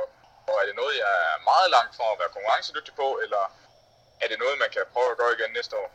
og 0.49 0.55
er 0.61 0.67
det 0.69 0.77
noget, 0.81 0.95
jeg 1.05 1.13
er 1.31 1.37
meget 1.53 1.69
langt 1.77 1.97
fra 1.97 2.07
at 2.13 2.19
være 2.21 2.35
konkurrencedygtig 2.37 2.95
på, 3.03 3.09
eller 3.25 3.43
er 4.23 4.27
det 4.31 4.39
noget, 4.45 4.57
man 4.65 4.71
kan 4.75 4.83
prøve 4.95 5.11
at 5.15 5.19
gøre 5.21 5.33
igen 5.39 5.51
næste 5.59 5.75
år? 5.83 5.89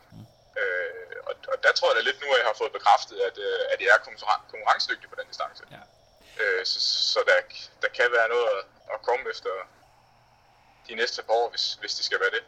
Øh, 0.61 1.15
og, 1.29 1.33
og 1.51 1.57
der 1.65 1.71
tror 1.77 1.87
jeg 1.89 1.97
da 1.99 2.03
lidt 2.09 2.19
nu, 2.23 2.27
at 2.33 2.39
jeg 2.41 2.47
har 2.51 2.57
fået 2.61 2.73
bekræftet, 2.77 3.17
at, 3.29 3.35
øh, 3.47 3.59
at 3.73 3.77
jeg 3.83 3.89
er 3.97 4.01
konkurren- 4.07 4.45
konkurrencedygtig 4.53 5.07
på 5.11 5.17
den 5.19 5.27
distance. 5.31 5.61
Ja. 5.75 5.81
Øh, 6.41 6.61
så 6.71 6.77
så 7.13 7.19
der, 7.29 7.37
der 7.83 7.89
kan 7.97 8.07
være 8.17 8.27
noget 8.33 8.47
at, 8.55 8.61
at 8.93 8.99
komme 9.07 9.23
efter 9.33 9.51
de 10.87 10.93
næste 11.01 11.19
par 11.27 11.33
år, 11.41 11.47
hvis, 11.53 11.65
hvis 11.81 11.93
det 11.97 12.05
skal 12.05 12.19
være 12.23 12.33
det. 12.37 12.43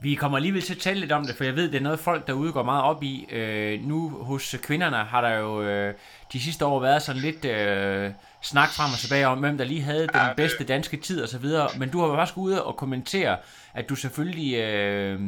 Vi 0.00 0.14
kommer 0.14 0.38
alligevel 0.38 0.62
til 0.62 0.74
at 0.74 0.80
tale 0.80 1.00
lidt 1.00 1.12
om 1.12 1.26
det, 1.26 1.36
for 1.36 1.44
jeg 1.44 1.56
ved, 1.56 1.70
det 1.70 1.76
er 1.78 1.80
noget 1.80 2.00
folk 2.00 2.26
derude 2.26 2.52
går 2.52 2.62
meget 2.62 2.84
op 2.84 3.02
i. 3.02 3.26
Øh, 3.30 3.80
nu 3.80 4.08
hos 4.24 4.54
kvinderne 4.62 4.96
har 4.96 5.20
der 5.20 5.30
jo 5.38 5.62
øh, 5.62 5.94
de 6.32 6.42
sidste 6.42 6.66
år 6.66 6.80
været 6.80 7.02
sådan 7.02 7.20
lidt 7.22 7.44
øh, 7.44 8.10
snak 8.42 8.68
frem 8.76 8.92
og 8.92 8.98
tilbage 8.98 9.26
om, 9.26 9.38
hvem 9.38 9.58
der 9.58 9.64
lige 9.64 9.82
havde 9.82 10.06
den 10.06 10.16
Ja, 10.16 10.26
det- 10.28 10.36
bedste 10.36 10.64
danske 10.64 10.96
tid 11.00 11.22
og 11.22 11.28
så 11.28 11.38
videre. 11.38 11.68
Men 11.78 11.90
du 11.90 12.00
har 12.00 12.06
jo 12.06 12.14
også 12.20 12.34
ude 12.36 12.64
og 12.64 12.76
kommentere, 12.76 13.38
at 13.76 13.88
du 13.88 13.94
selvfølgelig 13.94 14.54
øh, 14.54 15.20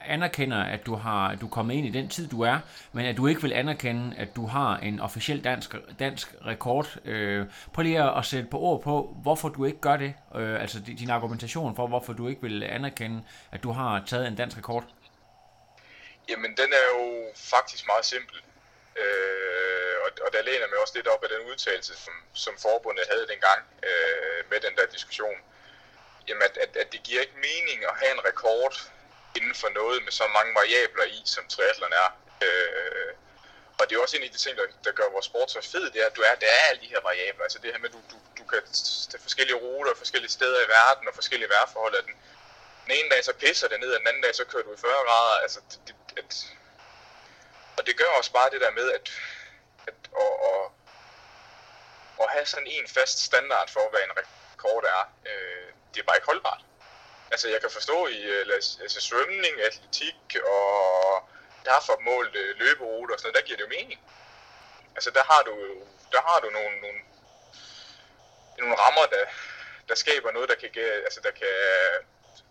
anerkender, 0.00 0.62
at 0.62 0.86
du 0.86 0.94
har 0.94 1.34
du 1.34 1.46
er 1.46 1.50
kommet 1.50 1.74
ind 1.74 1.86
i 1.86 1.90
den 1.90 2.08
tid, 2.08 2.28
du 2.28 2.40
er, 2.42 2.58
men 2.92 3.06
at 3.06 3.16
du 3.16 3.26
ikke 3.26 3.42
vil 3.42 3.52
anerkende, 3.52 4.16
at 4.18 4.36
du 4.36 4.46
har 4.46 4.76
en 4.76 5.00
officiel 5.00 5.44
dansk, 5.44 5.74
dansk 5.98 6.34
rekord. 6.46 6.96
Øh, 7.04 7.46
prøv 7.74 7.82
lige 7.82 8.18
at, 8.18 8.24
sætte 8.24 8.48
på 8.50 8.58
ord 8.58 8.82
på, 8.82 9.16
hvorfor 9.22 9.48
du 9.48 9.64
ikke 9.64 9.80
gør 9.80 9.96
det. 9.96 10.14
Øh, 10.34 10.60
altså 10.60 10.80
din 10.80 11.10
argumentation 11.10 11.76
for, 11.76 11.86
hvorfor 11.86 12.12
du 12.12 12.28
ikke 12.28 12.42
vil 12.42 12.62
anerkende, 12.62 13.22
at 13.52 13.62
du 13.62 13.70
har 13.72 14.02
taget 14.06 14.26
en 14.26 14.36
dansk 14.36 14.56
rekord. 14.58 14.84
Jamen, 16.28 16.50
den 16.50 16.70
er 16.80 16.86
jo 16.94 17.26
faktisk 17.36 17.86
meget 17.86 18.04
simpel. 18.04 18.36
Øh, 19.02 19.96
og, 20.04 20.10
og 20.24 20.28
der 20.32 20.42
læner 20.42 20.66
mig 20.70 20.78
også 20.82 20.94
lidt 20.96 21.08
op 21.14 21.22
af 21.22 21.28
den 21.34 21.50
udtalelse, 21.50 21.94
som, 22.04 22.14
som 22.32 22.54
forbundet 22.62 23.04
havde 23.12 23.26
dengang 23.32 23.60
øh, 23.88 24.40
med 24.50 24.58
den 24.66 24.74
der 24.78 24.86
diskussion. 24.92 25.38
Jamen, 26.28 26.42
at, 26.42 26.56
at, 26.64 26.76
at 26.76 26.92
det 26.92 27.02
giver 27.02 27.20
ikke 27.20 27.44
mening 27.48 27.84
at 27.84 27.94
have 28.00 28.12
en 28.12 28.24
rekord 28.24 28.74
inden 29.36 29.54
for 29.54 29.68
noget 29.68 30.02
med 30.04 30.12
så 30.12 30.26
mange 30.36 30.54
variabler 30.54 31.04
i, 31.04 31.22
som 31.24 31.48
triathlon 31.48 31.92
er. 31.92 32.08
Øh, 32.46 33.12
og 33.78 33.90
det 33.90 33.96
er 33.96 34.00
også 34.00 34.16
en 34.16 34.22
af 34.22 34.30
de 34.30 34.42
ting, 34.44 34.56
der, 34.58 34.66
der 34.84 34.92
gør 34.92 35.08
vores 35.12 35.26
sport 35.26 35.50
så 35.50 35.60
fed, 35.72 35.90
det 35.90 36.02
er, 36.02 36.06
at 36.06 36.16
du 36.16 36.22
er, 36.22 36.34
der 36.34 36.46
er 36.46 36.68
alle 36.68 36.82
de 36.82 36.92
her 36.94 37.00
variabler. 37.00 37.44
Altså 37.44 37.58
det 37.58 37.72
her 37.72 37.78
med, 37.78 37.88
at 37.88 37.94
du, 37.96 38.00
du, 38.12 38.18
du 38.38 38.44
kan 38.50 38.62
tage 39.10 39.22
forskellige 39.22 39.56
ruter, 39.56 39.94
forskellige 39.94 40.30
steder 40.30 40.60
i 40.66 40.68
verden 40.68 41.08
og 41.08 41.14
forskellige 41.14 41.48
vejrforhold. 41.48 41.94
At 41.94 42.04
den, 42.04 42.14
den 42.84 42.92
ene 42.98 43.08
dag 43.10 43.24
så 43.24 43.32
pisser 43.32 43.68
det 43.68 43.80
ned, 43.80 43.90
og 43.94 44.00
den 44.00 44.08
anden 44.08 44.22
dag 44.22 44.34
så 44.34 44.44
kører 44.44 44.62
du 44.62 44.72
i 44.72 44.76
40 44.76 44.92
grader. 45.08 45.42
Altså, 45.42 45.60
det, 45.70 45.78
det, 45.86 45.94
at, 46.16 46.32
og 47.76 47.86
det 47.86 47.96
gør 47.96 48.18
også 48.18 48.32
bare 48.32 48.50
det 48.50 48.60
der 48.60 48.70
med, 48.70 48.92
at, 48.92 49.06
at 49.86 49.94
og, 50.12 50.32
og, 50.50 50.72
at 52.22 52.28
have 52.30 52.46
sådan 52.46 52.66
en 52.66 52.88
fast 52.88 53.18
standard 53.18 53.68
for, 53.70 53.90
hvad 53.90 54.00
en 54.00 54.16
rekord 54.20 54.84
er, 54.84 55.02
øh, 55.30 55.72
det 55.92 56.00
er 56.00 56.06
bare 56.08 56.16
ikke 56.16 56.30
holdbart. 56.32 56.62
Altså 57.32 57.48
jeg 57.48 57.60
kan 57.60 57.70
forstå 57.70 58.06
i 58.06 58.20
øh, 58.22 58.46
altså, 58.82 59.00
svømning, 59.00 59.54
atletik 59.66 60.36
og 60.54 60.66
der 61.64 61.70
har 61.76 61.82
for 61.86 61.98
målt 62.10 62.34
øh, 62.36 62.58
løberuter 62.58 63.14
og 63.14 63.20
sådan 63.20 63.28
noget, 63.28 63.38
der 63.40 63.46
giver 63.46 63.58
det 63.58 63.64
jo 63.64 63.74
mening. 63.78 64.00
Altså 64.96 65.10
der 65.10 65.24
har 65.32 65.42
du, 65.48 65.54
der 66.12 66.20
har 66.28 66.38
du 66.40 66.48
nogle, 66.50 66.74
nogle, 66.84 67.00
nogle 68.58 68.74
rammer, 68.82 69.06
der, 69.14 69.24
der 69.88 69.94
skaber 69.94 70.32
noget, 70.32 70.48
der 70.48 70.54
kan, 70.54 70.70
altså 71.06 71.20
der 71.26 71.30
kan, 71.30 71.54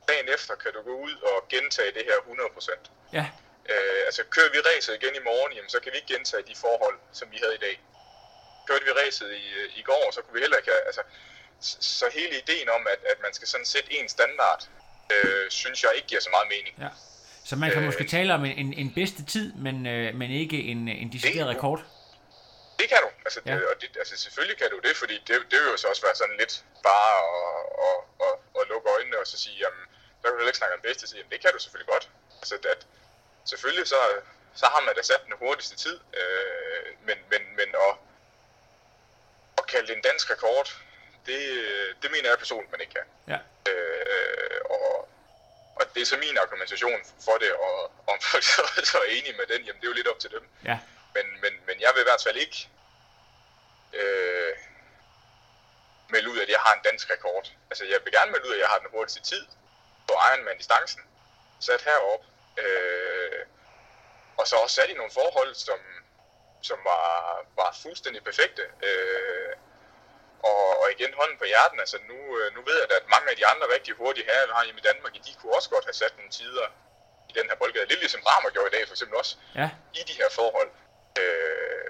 dagen 0.08 0.30
efter 0.36 0.56
kan 0.56 0.74
du 0.74 0.82
gå 0.82 0.94
ud 1.08 1.16
og 1.16 1.48
gentage 1.50 1.92
det 1.92 2.04
her 2.06 2.18
100%. 2.18 2.90
Ja, 3.14 3.26
Øh, 3.70 4.02
altså 4.08 4.22
kører 4.36 4.52
vi 4.52 4.60
racet 4.60 4.94
igen 5.00 5.16
i 5.16 5.24
morgen, 5.30 5.54
jamen, 5.54 5.70
så 5.70 5.80
kan 5.80 5.92
vi 5.92 5.98
ikke 5.98 6.14
gentage 6.16 6.44
de 6.52 6.56
forhold, 6.56 6.98
som 7.20 7.28
vi 7.32 7.38
havde 7.44 7.56
i 7.56 7.64
dag. 7.68 7.76
Kørte 8.68 8.86
vi 8.86 8.92
racet 8.92 9.30
i, 9.44 9.46
øh, 9.60 9.78
i 9.80 9.82
går, 9.82 10.12
så 10.12 10.22
kunne 10.22 10.34
vi 10.34 10.40
heller 10.46 10.58
ikke 10.58 10.72
have, 10.72 10.86
altså, 10.90 11.02
så, 11.62 12.06
hele 12.14 12.38
ideen 12.44 12.70
om, 12.70 12.88
at, 12.94 13.00
at 13.12 13.18
man 13.22 13.34
skal 13.34 13.48
sådan 13.48 13.66
sætte 13.66 13.94
en 13.94 14.10
standard, 14.10 14.68
øh, 15.14 15.52
synes 15.52 15.84
jeg 15.84 15.92
ikke 15.96 16.08
giver 16.08 16.22
så 16.22 16.30
meget 16.30 16.48
mening. 16.56 16.76
ja. 16.80 16.90
Så 17.46 17.56
man 17.56 17.70
kan 17.72 17.80
Øh. 17.80 17.86
måske 17.86 18.08
tale 18.08 18.34
om 18.34 18.46
en, 18.46 18.58
en, 18.58 18.74
en 18.74 18.94
bedste 18.94 19.26
tid, 19.26 19.54
men, 19.54 19.76
øh, 19.88 20.16
men 20.16 20.32
ikke 20.32 20.58
en, 20.64 20.88
en 20.88 21.10
decideret 21.14 21.48
Det- 21.48 21.56
rekord. 21.56 21.80
Det 22.80 22.90
kan 22.90 22.98
du. 23.06 23.10
Altså, 23.26 23.40
det, 23.46 23.52
Ja. 23.52 23.56
og 23.72 23.76
det, 23.82 23.90
altså 24.04 24.16
selvfølgelig 24.26 24.58
kan 24.62 24.70
du 24.74 24.80
det, 24.88 24.94
fordi 25.02 25.16
det, 25.28 25.36
det 25.52 25.58
vil 25.62 25.70
jo 25.74 25.78
så 25.78 25.88
også 25.88 26.02
være 26.08 26.16
sådan 26.16 26.38
lidt 26.42 26.54
bare 26.90 27.14
at, 27.38 27.64
at, 27.88 27.98
at, 28.28 28.34
at 28.62 28.64
lukke 28.72 28.88
øjnene 28.96 29.18
og 29.22 29.28
så 29.28 29.38
sige, 29.44 29.56
jamen, 29.64 29.84
der 30.22 30.28
kan 30.30 30.38
du 30.40 30.46
ikke 30.52 30.58
snakke 30.62 30.76
om 30.78 30.82
bedste 30.90 31.04
tid. 31.08 31.16
Jamen, 31.18 31.32
det 31.32 31.42
kan 31.44 31.52
du 31.56 31.60
selvfølgelig 31.60 31.92
godt. 31.96 32.06
Altså, 32.42 32.56
at, 32.74 32.82
selvfølgelig 33.52 33.88
så, 33.88 34.00
så 34.62 34.66
har 34.74 34.82
man 34.86 34.96
da 34.98 35.02
sat 35.02 35.22
den 35.26 35.34
hurtigste 35.44 35.76
tid. 35.86 35.96
Øh, 36.20 36.86
men, 37.08 37.18
men, 37.32 37.42
men 37.60 37.70
at, 37.88 37.94
at 39.60 39.64
kalde 39.72 39.88
det 39.88 39.96
en 39.96 40.06
dansk 40.10 40.26
rekord, 40.34 40.68
det, 41.26 41.42
det 42.02 42.12
mener 42.12 42.30
jeg 42.30 42.38
personligt, 42.38 42.72
man 42.72 42.82
ikke 42.82 42.94
kan. 42.94 43.08
Ja. 43.28 43.40
Øh, 43.72 44.60
og, 44.70 45.10
og 45.76 45.84
det 45.94 46.02
er 46.02 46.06
så 46.06 46.18
min 46.18 46.38
argumentation 46.38 47.02
for 47.26 47.38
det, 47.38 47.52
og 47.54 47.92
om 48.08 48.18
folk 48.22 48.44
så, 48.44 48.62
så 48.92 48.98
er 48.98 49.10
enige 49.10 49.38
med 49.38 49.46
den, 49.46 49.62
jamen 49.66 49.80
det 49.82 49.88
er 49.88 49.92
jo 49.92 50.00
lidt 50.00 50.08
op 50.08 50.20
til 50.20 50.32
dem. 50.32 50.44
Ja. 50.66 50.80
Men, 51.16 51.26
men, 51.42 51.54
men 51.68 51.82
jeg 51.82 51.92
vil 51.94 52.02
i 52.02 52.10
hvert 52.10 52.24
fald 52.24 52.38
ikke 52.38 52.70
øh, 53.94 54.54
melde 56.10 56.30
ud, 56.32 56.40
at 56.40 56.50
jeg 56.50 56.60
har 56.60 56.74
en 56.74 56.84
dansk 56.84 57.10
rekord. 57.10 57.52
Altså 57.70 57.86
jeg 57.86 58.00
vil 58.04 58.14
gerne 58.14 58.32
melde 58.32 58.48
ud, 58.48 58.54
at 58.54 58.60
jeg 58.60 58.68
har 58.68 58.78
den 58.78 58.92
hurtigste 58.92 59.22
tid 59.22 59.46
på 60.08 60.14
Ironman-distancen, 60.28 61.02
sat 61.60 61.82
herop. 61.82 62.24
Øh, 62.58 63.46
og 64.38 64.48
så 64.48 64.56
også 64.56 64.76
sat 64.76 64.90
i 64.90 64.94
nogle 64.94 65.12
forhold, 65.12 65.56
som, 65.56 65.80
som 66.62 66.80
var, 66.84 67.06
var 67.56 67.78
fuldstændig 67.84 68.24
perfekte. 68.24 68.64
Øh, 68.84 69.52
og, 70.50 70.62
og 70.82 70.88
igen 70.96 71.12
hånden 71.20 71.38
på 71.42 71.46
hjerten, 71.52 71.78
altså 71.84 71.98
nu, 72.12 72.18
øh, 72.40 72.48
nu 72.56 72.60
ved 72.68 72.76
jeg 72.82 72.88
da, 72.92 72.96
at 73.02 73.08
mange 73.16 73.28
af 73.32 73.36
de 73.40 73.46
andre 73.52 73.66
rigtig 73.76 73.92
hurtige 74.02 74.26
herrer, 74.30 74.48
vi 74.50 74.54
har 74.58 74.64
hjemme 74.68 74.82
i 74.84 74.88
Danmark, 74.92 75.12
de 75.28 75.34
kunne 75.40 75.54
også 75.58 75.70
godt 75.76 75.86
have 75.90 75.98
sat 76.04 76.14
nogle 76.18 76.32
tider 76.40 76.68
i 77.32 77.34
den 77.40 77.46
her 77.50 77.58
boldgade. 77.62 77.88
Lidt 77.92 78.02
ligesom 78.06 78.22
Bramer 78.26 78.50
gjorde 78.56 78.70
i 78.72 78.76
dag 78.78 78.84
for 78.90 78.96
eksempel 78.96 79.16
også, 79.22 79.34
Ja. 79.62 79.68
i 80.00 80.02
de 80.10 80.14
her 80.22 80.30
forhold. 80.40 80.70
Øh, 81.22 81.88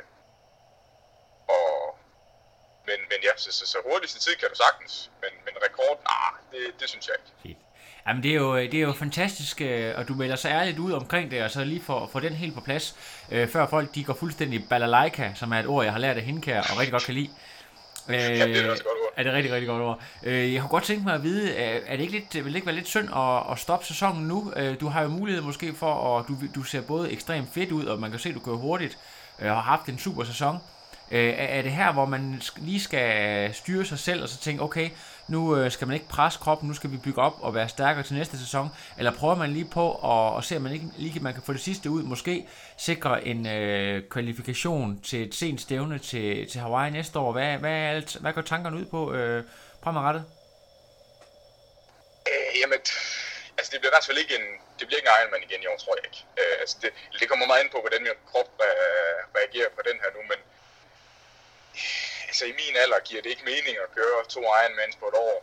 og, 1.56 1.72
men, 2.88 3.00
men 3.12 3.20
ja, 3.28 3.34
så, 3.44 3.50
så, 3.58 3.64
så 3.74 3.78
hurtigste 3.90 4.20
tid 4.26 4.34
kan 4.42 4.48
du 4.54 4.58
sagtens, 4.66 4.94
men, 5.22 5.32
men 5.46 5.54
rekord, 5.66 5.96
nej, 6.12 6.32
det, 6.52 6.64
det 6.80 6.88
synes 6.90 7.06
jeg 7.08 7.16
ikke. 7.20 7.32
Fint. 7.44 7.62
Jamen, 8.08 8.24
det 8.24 8.32
er 8.32 8.36
jo, 8.36 8.56
det 8.58 8.74
er 8.74 8.82
jo 8.82 8.94
fantastisk, 8.94 9.62
øh, 9.62 9.98
og 9.98 10.08
du 10.08 10.14
melder 10.14 10.36
så 10.36 10.50
ærligt 10.50 10.80
ud 10.80 10.92
omkring 10.94 11.32
det, 11.32 11.44
og 11.44 11.52
så 11.52 11.64
lige 11.64 11.84
for, 11.84 12.10
for 12.12 12.20
den 12.20 12.34
helt 12.34 12.56
på 12.56 12.62
plads, 12.62 12.96
øh, 13.32 13.48
før 13.50 13.68
folk 13.68 13.96
de 13.96 14.04
går 14.04 14.14
fuldstændig 14.14 14.70
balalaika, 14.70 15.32
som 15.36 15.52
er 15.52 15.60
et 15.60 15.66
ord, 15.68 15.84
jeg 15.84 15.94
har 15.94 16.00
lært 16.00 16.18
af 16.18 16.24
Hindkær, 16.24 16.60
og 16.62 16.78
rigtig 16.78 16.92
godt 16.92 17.04
kan 17.04 17.14
lide. 17.14 17.30
Øh, 18.10 18.16
Ja, 18.16 18.48
det 18.48 18.58
er 18.58 18.72
også 18.72 18.84
et 18.84 18.88
godt 18.88 18.98
ord. 19.02 19.14
Er 19.18 19.24
det 19.24 19.34
rigtig, 19.34 19.54
rigtig 19.54 19.68
godt 19.68 19.84
ord. 19.84 20.00
Øh, 20.24 20.54
jeg 20.54 20.62
kunne 20.62 20.70
godt 20.70 20.84
tænke 20.84 21.04
mig 21.04 21.14
at 21.14 21.24
vide, 21.24 21.56
er, 21.56 21.96
det 21.96 22.00
ikke 22.00 22.14
lidt, 22.14 22.36
vil 22.36 22.46
det 22.46 22.56
ikke 22.56 22.68
være 22.68 22.76
lidt 22.76 22.88
synd 22.88 23.10
at, 23.16 23.52
at 23.52 23.60
stoppe 23.60 23.86
sæsonen 23.86 24.28
nu? 24.28 24.54
Øh, 24.56 24.80
du 24.80 24.88
har 24.88 25.02
jo 25.02 25.08
mulighed 25.08 25.42
måske 25.44 25.74
for, 25.74 26.20
at 26.20 26.26
du, 26.28 26.36
du 26.56 26.64
ser 26.64 26.82
både 26.82 27.12
ekstremt 27.12 27.54
fedt 27.54 27.72
ud, 27.72 27.86
og 27.86 28.00
man 28.00 28.12
kan 28.12 28.20
se, 28.20 28.30
at 28.30 28.36
du 28.36 28.40
kører 28.40 28.56
hurtigt, 28.56 28.98
øh, 29.40 29.50
og 29.50 29.56
har 29.56 29.62
haft 29.62 29.90
en 29.90 30.00
super 30.00 30.24
sæson. 30.24 30.58
Øh, 31.12 31.34
er, 31.38 31.62
det 31.62 31.72
her, 31.72 31.92
hvor 31.94 32.06
man 32.06 32.42
lige 32.58 32.80
skal 32.80 33.54
styre 33.54 33.86
sig 33.86 34.00
selv, 34.00 34.24
og 34.24 34.30
så 34.30 34.38
tænke, 34.38 34.64
okay, 34.64 34.90
nu 35.28 35.58
øh, 35.58 35.72
skal 35.72 35.88
man 35.88 35.94
ikke 35.94 36.08
presse 36.08 36.40
kroppen, 36.40 36.68
nu 36.68 36.74
skal 36.74 36.92
vi 36.92 36.98
bygge 36.98 37.22
op 37.22 37.34
og 37.42 37.56
være 37.56 37.70
stærkere 37.70 38.04
til 38.04 38.16
næste 38.16 38.40
sæson, 38.40 38.70
eller 38.98 39.12
prøver 39.12 39.36
man 39.36 39.52
lige 39.52 39.70
på 39.74 39.86
at, 40.12 40.38
at 40.38 40.44
se, 40.44 40.56
om 40.56 40.62
man 40.62 40.74
ikke 40.74 40.86
lige 40.98 41.20
man 41.20 41.34
kan 41.34 41.44
få 41.44 41.54
det 41.54 41.62
sidste 41.62 41.90
ud, 41.90 42.04
måske 42.04 42.48
sikre 42.78 43.26
en 43.28 43.48
øh, 43.48 44.10
kvalifikation 44.10 45.02
til 45.02 45.28
et 45.28 45.36
sent 45.36 45.62
stævne 45.62 46.00
til, 46.00 46.50
til 46.50 46.62
Hawaii 46.62 46.92
næste 46.92 47.20
år. 47.20 47.32
Hvad, 47.32 47.58
hvad, 47.58 47.72
er 47.72 47.90
alt, 47.90 48.16
hvad 48.16 48.34
går 48.34 48.42
tankerne 48.42 48.78
ud 48.78 48.86
på 48.86 49.14
øh, 49.14 49.44
fremadrettet? 49.84 50.24
Øh, 52.30 52.60
jamen, 52.62 52.80
altså 53.58 53.70
det 53.72 53.80
bliver 53.80 53.92
i 53.92 53.96
hvert 53.96 54.08
fald 54.10 54.18
ikke 54.24 54.36
en, 54.40 54.48
det 54.78 54.84
bliver 54.88 55.00
ikke 55.00 55.10
en 55.10 55.18
Ironman 55.20 55.44
igen 55.48 55.62
i 55.64 55.68
år, 55.72 55.78
tror 55.84 55.96
jeg 55.98 56.06
ikke. 56.10 56.22
Øh, 56.40 56.56
altså 56.62 56.76
det, 56.82 56.90
det 57.20 57.30
kommer 57.30 57.46
meget 57.48 57.64
ind 57.64 57.72
på, 57.76 57.80
hvordan 57.84 58.02
min 58.04 58.18
krop 58.32 58.50
øh, 58.68 59.18
reagerer 59.38 59.70
på 59.78 59.82
den 59.90 59.98
her 60.04 60.10
nu, 60.16 60.22
men 60.32 60.40
altså 62.32 62.46
i 62.52 62.58
min 62.62 62.76
alder 62.84 63.00
giver 63.10 63.22
det 63.22 63.30
ikke 63.30 63.50
mening 63.54 63.76
at 63.86 63.94
køre 63.98 64.18
to 64.36 64.42
Ironmans 64.60 64.96
på 65.02 65.08
et 65.12 65.18
år, 65.28 65.36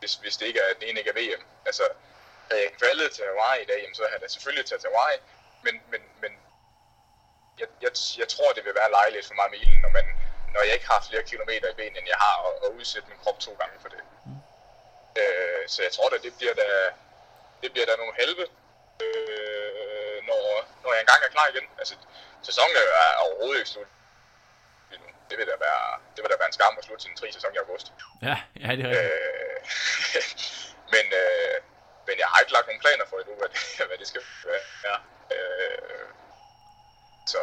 hvis, 0.00 0.14
hvis 0.22 0.36
det 0.38 0.46
ikke 0.46 0.60
er, 0.60 0.78
den 0.80 0.88
ene 0.88 0.98
ikke 1.00 1.12
er 1.14 1.20
VM. 1.20 1.42
Altså, 1.68 1.84
havde 2.48 2.62
jeg 2.62 2.72
kvalet 2.80 3.08
til 3.12 3.24
Hawaii 3.30 3.62
i 3.62 3.68
dag, 3.70 3.78
jamen, 3.82 3.98
så 4.00 4.04
havde 4.10 4.22
jeg 4.26 4.30
selvfølgelig 4.30 4.66
taget 4.66 4.80
til 4.82 4.90
Hawaii, 4.90 5.18
men, 5.64 5.74
men, 5.92 6.02
men 6.22 6.32
jeg, 7.60 7.68
jeg, 7.84 7.92
jeg 8.20 8.28
tror, 8.34 8.52
det 8.56 8.64
vil 8.64 8.74
være 8.80 8.90
lejligt 8.98 9.26
for 9.26 9.34
mig 9.34 9.48
Milen, 9.50 9.80
når, 9.84 9.92
man, 9.98 10.06
når 10.54 10.62
jeg 10.66 10.74
ikke 10.76 10.90
har 10.92 11.06
flere 11.08 11.24
kilometer 11.32 11.68
i 11.70 11.78
benene, 11.80 11.98
end 11.98 12.08
jeg 12.14 12.20
har, 12.26 12.36
og, 12.46 12.52
og 12.64 12.68
udsætte 12.78 13.08
min 13.08 13.22
krop 13.24 13.38
to 13.46 13.52
gange 13.60 13.76
for 13.82 13.90
det. 13.94 14.02
Øh, 15.20 15.62
så 15.72 15.78
jeg 15.86 15.92
tror 15.92 16.08
da, 16.08 16.16
det 16.26 16.32
bliver 16.38 16.54
da, 16.62 16.68
det 17.62 17.72
bliver 17.72 17.86
da 17.86 17.94
nogle 17.96 18.14
halve, 18.20 18.44
øh, 19.04 20.18
når, 20.28 20.40
når 20.82 20.90
jeg 20.94 21.00
engang 21.00 21.22
er 21.24 21.34
klar 21.36 21.48
igen. 21.52 21.66
Altså, 21.80 21.94
sæsonen 22.48 22.76
er 22.76 23.12
overhovedet 23.24 23.60
ikke 23.60 23.74
slut. 23.74 23.90
Det 25.30 25.36
vil 25.38 25.46
da 25.52 25.56
være, 25.68 25.84
det 26.14 26.20
vil 26.22 26.30
da 26.32 26.36
være 26.42 26.50
en 26.52 26.56
skam 26.58 26.74
at 26.78 26.84
slutte 26.86 27.02
sin 27.06 27.14
tri 27.18 27.26
sæson 27.36 27.50
i 27.56 27.60
august. 27.64 27.86
Ja, 28.28 28.36
ja 28.62 28.68
det 28.76 28.82
er 28.84 28.90
rigtigt. 28.90 29.12
Øh, 29.14 29.58
men, 30.94 31.06
øh, 31.22 31.56
men 32.08 32.14
jeg 32.22 32.28
har 32.32 32.38
ikke 32.42 32.54
lagt 32.56 32.66
nogen 32.68 32.82
planer 32.84 33.04
for 33.10 33.16
endnu, 33.22 33.34
hvad 33.40 33.48
det, 33.52 33.60
hvad 33.88 33.98
det 34.02 34.08
skal 34.12 34.22
være. 34.50 34.64
Ja. 34.88 34.96
Øh, 35.34 36.06
så 37.32 37.40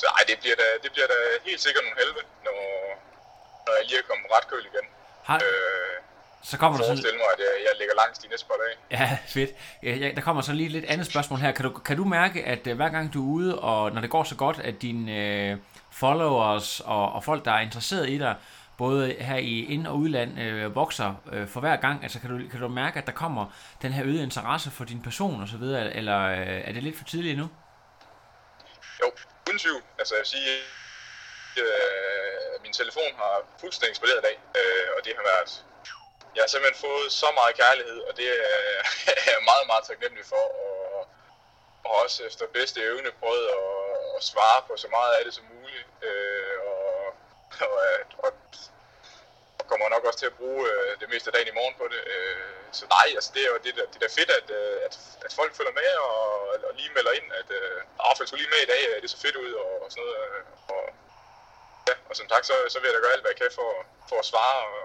så 0.00 0.06
ej, 0.18 0.22
det 0.30 0.36
bliver, 0.42 0.56
da, 0.62 0.66
det 0.84 0.90
bliver 0.94 1.08
da 1.14 1.18
helt 1.48 1.60
sikkert 1.66 1.82
nogle 1.86 1.98
halve, 2.02 2.20
når, 2.46 2.58
når 3.66 3.72
jeg 3.78 3.84
lige 3.88 3.98
er 4.02 4.06
kommet 4.10 4.26
ret 4.36 4.46
køl 4.50 4.64
igen. 4.72 4.86
Har, 5.28 5.36
Øh, 5.46 5.96
så 6.42 6.58
kommer 6.58 6.78
der 6.78 6.84
så... 6.84 6.90
forestil 6.90 7.16
mig, 7.22 7.28
at 7.34 7.40
jeg, 7.46 7.52
jeg 7.66 7.72
ligger 7.80 7.94
langt 8.02 8.22
de 8.22 8.28
næste 8.28 8.46
par 8.50 8.58
dage. 8.62 8.76
Ja, 8.98 9.18
fedt. 9.36 9.50
Ja, 9.82 10.10
der 10.16 10.20
kommer 10.20 10.42
så 10.42 10.52
lige 10.52 10.66
et 10.66 10.72
lidt 10.72 10.84
andet 10.84 11.06
spørgsmål 11.06 11.38
her. 11.38 11.52
Kan 11.52 11.64
du, 11.64 11.70
kan 11.78 11.96
du 11.96 12.04
mærke, 12.04 12.44
at 12.44 12.66
uh, 12.66 12.72
hver 12.72 12.88
gang 12.88 13.14
du 13.14 13.20
er 13.22 13.32
ude, 13.36 13.58
og 13.58 13.92
når 13.92 14.00
det 14.00 14.10
går 14.10 14.24
så 14.24 14.36
godt, 14.36 14.58
at 14.58 14.82
dine 14.82 15.04
uh, 15.52 15.58
followers 16.00 16.80
og, 16.80 17.12
og 17.12 17.24
folk, 17.24 17.44
der 17.44 17.52
er 17.52 17.60
interesseret 17.60 18.10
i 18.10 18.18
dig, 18.18 18.34
både 18.78 19.04
her 19.28 19.36
i 19.36 19.54
ind- 19.74 19.86
og 19.86 19.96
udland, 19.96 20.40
øh, 20.40 20.74
vokser 20.74 21.10
øh, 21.32 21.48
for 21.52 21.60
hver 21.60 21.76
gang? 21.76 21.96
Altså, 22.02 22.20
kan 22.20 22.28
du, 22.30 22.36
kan 22.52 22.60
du 22.60 22.68
mærke, 22.68 22.96
at 23.00 23.06
der 23.06 23.12
kommer 23.24 23.44
den 23.82 23.92
her 23.92 24.02
øgede 24.10 24.22
interesse 24.22 24.70
for 24.70 24.84
din 24.84 25.02
person 25.08 25.42
og 25.42 25.48
så 25.48 25.56
videre, 25.62 25.94
eller 26.00 26.20
øh, 26.36 26.68
er 26.68 26.72
det 26.72 26.82
lidt 26.82 26.96
for 26.98 27.04
tidligt 27.04 27.32
endnu? 27.32 27.48
Jo, 29.00 29.08
uden 29.46 29.58
tvivl. 29.64 29.82
Altså 30.00 30.12
jeg 30.14 30.22
vil 30.24 30.32
sige, 30.36 30.52
øh, 31.62 32.62
min 32.64 32.72
telefon 32.80 33.12
har 33.22 33.34
fuldstændig 33.62 33.90
eksploderet 33.92 34.20
i 34.22 34.26
dag, 34.28 34.36
øh, 34.60 34.86
og 34.96 35.00
det 35.04 35.12
har 35.18 35.24
været... 35.32 35.50
Jeg 36.34 36.42
har 36.44 36.50
simpelthen 36.52 36.80
fået 36.86 37.08
så 37.22 37.28
meget 37.40 37.54
kærlighed, 37.62 37.98
og 38.08 38.12
det 38.18 38.26
er 38.38 38.50
jeg 39.34 39.40
meget, 39.50 39.66
meget 39.70 39.84
taknemmelig 39.90 40.26
for, 40.32 40.44
og, 40.64 41.00
og 41.84 41.92
også 42.02 42.18
efter 42.28 42.44
bedste 42.58 42.78
evne 42.88 43.10
prøvet 43.20 43.46
at, 43.58 43.79
at 44.20 44.28
svare 44.32 44.60
på 44.68 44.72
så 44.84 44.88
meget 44.96 45.12
af 45.18 45.22
det 45.26 45.34
som 45.34 45.44
muligt, 45.54 45.86
øh, 46.08 46.56
og, 46.70 46.82
og, 47.66 47.80
og, 48.24 48.32
og 49.58 49.64
kommer 49.70 49.86
nok 49.94 50.04
også 50.08 50.20
til 50.20 50.30
at 50.32 50.38
bruge 50.40 50.62
øh, 50.72 50.90
det 51.00 51.08
meste 51.12 51.28
af 51.28 51.34
dagen 51.34 51.52
i 51.52 51.58
morgen 51.58 51.76
på 51.80 51.86
det. 51.92 52.02
Øh, 52.14 52.60
så 52.78 52.84
nej, 52.96 53.06
altså 53.18 53.30
det 53.34 53.42
er 53.42 53.50
jo 53.52 53.58
det, 53.66 53.74
der, 53.78 53.86
det 53.92 54.00
der 54.04 54.16
fedt, 54.18 54.30
at, 54.40 54.48
øh, 54.58 54.76
at, 54.86 54.94
at 55.26 55.32
folk 55.38 55.52
følger 55.58 55.74
med 55.80 55.90
og, 56.08 56.20
og 56.68 56.72
lige 56.80 56.94
melder 56.96 57.12
ind, 57.18 57.28
at 57.40 57.48
øh, 57.58 57.78
Rafael 58.06 58.26
skulle 58.28 58.42
lige 58.42 58.54
med 58.54 58.62
i 58.64 58.70
dag, 58.72 58.82
det 58.94 59.02
det 59.02 59.10
så 59.14 59.20
fedt 59.24 59.36
ud 59.44 59.52
og, 59.62 59.70
og 59.84 59.88
sådan 59.92 60.02
noget. 60.02 60.16
Øh, 60.24 60.42
og, 60.74 60.84
ja, 61.88 61.94
og 62.08 62.14
som 62.16 62.26
tak, 62.32 62.44
så, 62.50 62.56
så 62.72 62.76
vil 62.78 62.88
jeg 62.88 62.96
da 62.96 63.00
gøre 63.04 63.14
alt, 63.16 63.24
hvad 63.24 63.34
jeg 63.34 63.42
kan 63.42 63.52
for, 63.60 63.70
for 64.08 64.16
at 64.22 64.28
svare 64.32 64.58
og, 64.74 64.84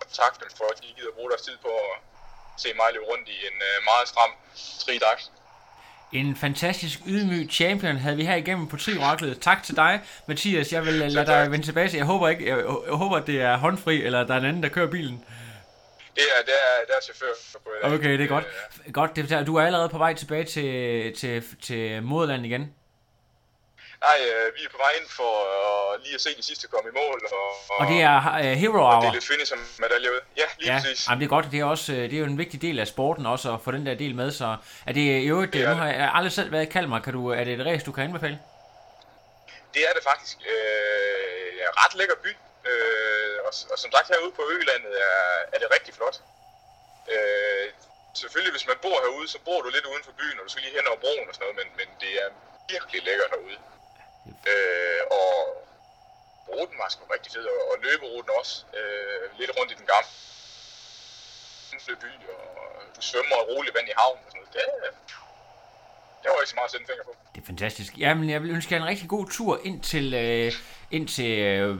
og 0.00 0.06
takke 0.20 0.36
dem 0.42 0.50
for, 0.58 0.66
at 0.72 0.78
de 0.82 0.96
gider 0.98 1.16
bruge 1.16 1.30
deres 1.32 1.46
tid 1.48 1.56
på 1.66 1.72
at 1.88 1.94
se 2.62 2.68
mig 2.80 2.88
løbe 2.92 3.06
rundt 3.10 3.28
i 3.36 3.38
en 3.48 3.58
øh, 3.68 3.76
meget 3.90 4.06
stram 4.12 4.32
tri 4.84 4.94
dags. 5.06 5.24
En 6.12 6.36
fantastisk 6.36 7.00
ydmyg 7.06 7.50
champion 7.50 7.96
havde 7.96 8.16
vi 8.16 8.24
her 8.24 8.34
igennem 8.34 8.68
på 8.68 8.76
Tri-oraklet. 8.76 9.38
Tak 9.40 9.62
til 9.62 9.76
dig, 9.76 10.00
Mathias. 10.28 10.72
Jeg 10.72 10.86
vil 10.86 11.02
øh, 11.02 11.10
lade 11.10 11.26
dig 11.26 11.50
vende 11.50 11.66
tilbage. 11.66 11.96
Jeg 11.96 12.04
håber 12.04 12.28
ikke, 12.28 12.48
jeg, 12.48 12.58
jeg 12.58 12.94
håber, 12.94 13.16
at 13.16 13.26
det 13.26 13.40
er 13.40 13.56
håndfri, 13.56 14.02
eller 14.02 14.26
der 14.26 14.34
er 14.34 14.38
en 14.38 14.44
anden, 14.44 14.62
der 14.62 14.68
kører 14.68 14.90
bilen. 14.90 15.24
Det 16.14 16.24
er, 16.38 16.44
det 16.44 16.54
er, 16.54 16.86
det 16.86 16.94
er 16.98 17.02
chauffør 17.02 17.58
på 17.64 17.70
i 17.70 17.90
dag. 17.90 17.98
Okay, 17.98 18.12
det 18.18 18.24
er 18.24 18.28
godt. 18.28 18.44
Godt, 18.92 19.16
det 19.16 19.46
du 19.46 19.56
er 19.56 19.62
allerede 19.62 19.88
på 19.88 19.98
vej 19.98 20.14
tilbage 20.14 20.44
til, 20.44 21.14
til, 21.16 21.44
til 21.62 22.02
moderland 22.02 22.46
igen. 22.46 22.72
Nej, 24.06 24.16
øh, 24.28 24.54
vi 24.56 24.60
er 24.66 24.70
på 24.74 24.80
vej 24.84 24.92
ind 25.00 25.08
for 25.18 25.32
øh, 25.94 26.02
lige 26.04 26.14
at 26.14 26.20
se 26.20 26.30
de 26.36 26.42
sidste 26.42 26.68
komme 26.68 26.90
i 26.90 26.94
mål. 27.00 27.20
Og, 27.32 27.48
Og 27.80 27.86
det 27.92 27.98
er 28.02 28.16
uh, 28.38 28.58
Hero 28.62 28.78
og 28.84 28.90
Hour. 28.92 29.00
det 29.00 29.08
er 29.08 29.12
lidt 29.12 29.26
finish 29.32 29.48
som 29.52 29.60
medalje 29.78 30.08
ud. 30.14 30.20
Ja, 30.36 30.46
lige 30.58 30.72
Ja, 30.72 30.80
præcis. 30.80 31.08
jamen 31.08 31.20
det 31.20 31.26
er 31.26 31.30
godt. 31.36 31.46
Det 31.52 31.60
er, 31.60 31.64
også, 31.64 31.92
øh, 31.92 31.98
det 31.98 32.12
er 32.12 32.18
jo 32.18 32.24
en 32.24 32.38
vigtig 32.38 32.62
del 32.62 32.78
af 32.78 32.86
sporten 32.94 33.26
også 33.26 33.46
at 33.54 33.60
få 33.64 33.70
den 33.76 33.86
der 33.86 33.94
del 33.94 34.14
med. 34.14 34.28
Så 34.32 34.56
er 34.86 34.92
det 34.92 35.00
i 35.00 35.26
øvrigt, 35.34 35.52
Det 35.52 35.62
er 35.62 35.68
nu 35.70 35.74
har 35.74 35.88
jeg 35.88 36.10
aldrig 36.14 36.32
selv 36.32 36.52
været 36.52 36.62
i 36.68 36.70
Kalmar. 36.76 36.98
Kan 37.06 37.12
du, 37.12 37.28
er 37.28 37.44
det 37.44 37.52
et 37.60 37.66
race, 37.66 37.84
du 37.86 37.92
kan 37.92 38.04
anbefale? 38.04 38.38
Det 39.74 39.82
er 39.88 39.92
det 39.96 40.02
faktisk. 40.10 40.36
Øh, 40.52 41.64
ret 41.82 41.94
lækker 42.00 42.16
by. 42.24 42.32
Øh, 42.70 43.36
og, 43.46 43.52
og 43.72 43.76
som 43.82 43.90
sagt 43.94 44.06
herude 44.12 44.32
på 44.38 44.42
Ølandet 44.54 44.94
er, 45.08 45.20
er 45.54 45.58
det 45.62 45.68
rigtig 45.76 45.92
flot. 45.98 46.16
Øh, 47.14 47.66
selvfølgelig 48.20 48.52
hvis 48.56 48.66
man 48.70 48.78
bor 48.84 48.98
herude, 49.04 49.28
så 49.34 49.38
bor 49.46 49.60
du 49.64 49.68
lidt 49.76 49.86
uden 49.92 50.04
for 50.08 50.14
byen, 50.20 50.36
og 50.38 50.44
du 50.46 50.50
skal 50.52 50.62
lige 50.64 50.76
hen 50.78 50.86
over 50.90 51.00
broen 51.04 51.26
og 51.28 51.34
sådan 51.34 51.44
noget, 51.46 51.56
men, 51.60 51.68
men 51.80 51.88
det 52.02 52.12
er 52.22 52.28
virkelig 52.72 53.00
lækkert 53.08 53.30
herude. 53.34 53.58
Øh, 54.52 55.02
og 55.18 55.32
ruten 56.48 56.78
var 56.82 56.88
sgu 56.88 57.02
rigtig 57.16 57.30
fed, 57.32 57.44
og, 57.54 57.60
og 57.70 57.76
løberuten 57.84 58.30
også. 58.40 58.54
Øh, 58.78 59.38
lidt 59.40 59.50
rundt 59.56 59.70
i 59.72 59.76
den 59.80 59.86
gamle 59.92 60.08
by, 62.02 62.10
og 62.34 62.96
du 62.96 63.00
svømmer 63.00 63.36
og 63.36 63.48
roligt 63.48 63.74
vand 63.76 63.88
i 63.88 63.92
havnen 64.00 64.24
og 64.26 64.30
sådan 64.30 64.40
noget. 64.40 64.54
Det, 64.54 64.64
det 66.22 66.28
var 66.30 66.36
så 66.46 66.54
meget 66.54 66.64
at 66.64 66.70
sætte 66.70 66.84
en 66.84 66.90
finger 66.92 67.04
på. 67.04 67.12
Det 67.34 67.40
er 67.42 67.46
fantastisk. 67.46 67.98
Jamen, 67.98 68.30
jeg 68.30 68.42
vil 68.42 68.50
ønske 68.50 68.74
jer 68.74 68.80
en 68.80 68.88
rigtig 68.88 69.08
god 69.08 69.26
tur 69.30 69.60
ind 69.64 69.82
til, 69.82 70.14
øh, 70.14 70.52
ind 70.90 71.08
til 71.08 71.38
øh, 71.38 71.76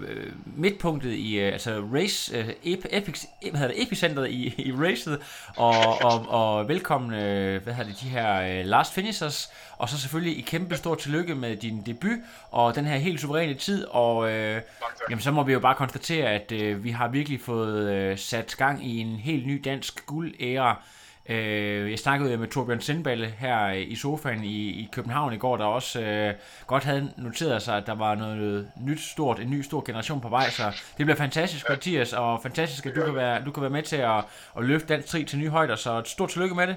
midtpunktet 0.57 1.13
i 1.13 1.39
øh, 1.39 1.53
altså 1.53 1.85
race, 1.95 2.37
øh, 2.37 2.49
epic, 2.63 3.25
hvad 3.51 3.61
hedder 3.61 3.75
det, 3.75 3.83
epicentret 3.83 4.31
i, 4.31 4.55
i 4.59 4.73
racet, 4.73 5.21
og, 5.57 6.03
og, 6.03 6.29
og 6.29 6.69
velkommen, 6.69 7.15
øh, 7.15 7.63
hvad 7.63 7.75
hedder 7.75 7.91
det, 7.91 8.01
de 8.01 8.09
her 8.09 8.41
øh, 8.41 8.65
last 8.65 8.95
finishers, 8.95 9.51
og 9.79 9.89
så 9.89 10.01
selvfølgelig 10.01 10.39
i 10.39 10.41
kæmpe 10.41 10.77
stor 10.77 10.95
tillykke 10.95 11.35
med 11.35 11.57
din 11.57 11.83
debut, 11.87 12.19
og 12.51 12.75
den 12.75 12.85
her 12.85 12.97
helt 12.97 13.21
suveræne 13.21 13.55
tid, 13.55 13.85
og 13.85 14.31
øh, 14.31 14.63
jamen, 15.11 15.23
så 15.23 15.31
må 15.31 15.43
vi 15.43 15.53
jo 15.53 15.61
bare 15.61 15.75
konstatere, 15.75 16.29
at 16.29 16.53
øh, 16.53 16.85
vi 16.85 16.91
har 16.91 17.09
virkelig 17.09 17.41
fået 17.41 17.91
øh, 17.91 18.19
sat 18.19 18.55
gang 18.59 18.87
i 18.87 18.99
en 18.99 19.17
helt 19.17 19.47
ny 19.47 19.61
dansk 19.65 20.07
guldæra, 20.07 20.83
Øh, 21.29 21.91
jeg 21.91 21.99
snakkede 21.99 22.37
med 22.37 22.49
Torbjørn 22.49 22.81
Sindballe 22.81 23.27
her 23.39 23.71
i 23.71 23.95
sofaen 23.97 24.45
i, 24.45 24.69
i 24.71 24.89
København 24.93 25.33
i 25.33 25.37
går, 25.39 25.57
der 25.57 25.65
også 25.65 26.01
øh, 26.01 26.35
godt 26.67 26.85
havde 26.85 27.13
noteret 27.17 27.63
sig, 27.63 27.77
at 27.77 27.87
der 27.87 27.95
var 27.95 28.15
noget 28.15 28.71
nyt 28.81 29.01
stort, 29.01 29.41
en 29.41 29.51
ny 29.51 29.63
stor 29.63 29.83
generation 29.87 30.21
på 30.21 30.29
vej, 30.29 30.51
så 30.51 30.63
det 30.99 31.07
bliver 31.07 31.17
fantastisk, 31.17 31.69
Mathias, 31.69 32.13
og 32.13 32.43
fantastisk, 32.43 32.87
at 32.87 32.95
du 32.97 33.05
kan 33.05 33.15
være, 33.15 33.45
du 33.45 33.51
kan 33.53 33.61
være 33.61 33.71
med 33.71 33.83
til 33.83 33.97
at, 33.97 34.19
at 34.59 34.65
løfte 34.65 34.89
dansk 34.89 35.09
tri 35.09 35.25
til 35.25 35.39
nye 35.39 35.49
højder, 35.49 35.77
så 35.77 35.99
et 35.99 36.09
stort 36.09 36.29
tillykke 36.31 36.55
med 36.55 36.67
det. 36.67 36.77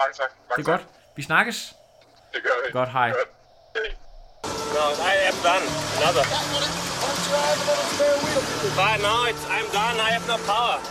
Mange 0.00 0.14
tak. 0.16 0.30
Mange 0.48 0.62
Det 0.62 0.68
er 0.68 0.72
tak. 0.78 0.80
godt. 0.80 1.16
Vi 1.16 1.22
snakkes. 1.22 1.74
Det 2.34 2.42
gør 2.42 2.50
vi. 2.66 2.72
Godt, 2.72 2.88
hej. 2.92 3.08
Godt. 3.08 3.28
No, 4.76 4.84
I 5.12 5.14
am 5.30 5.36
done. 5.48 5.66
Another. 5.98 6.24
But 8.76 8.96
no, 9.06 9.14
it's, 9.30 9.44
I'm 9.56 9.68
done. 9.72 9.96
I 10.06 10.10
have 10.16 10.26
no 10.28 10.36
power. 10.52 10.76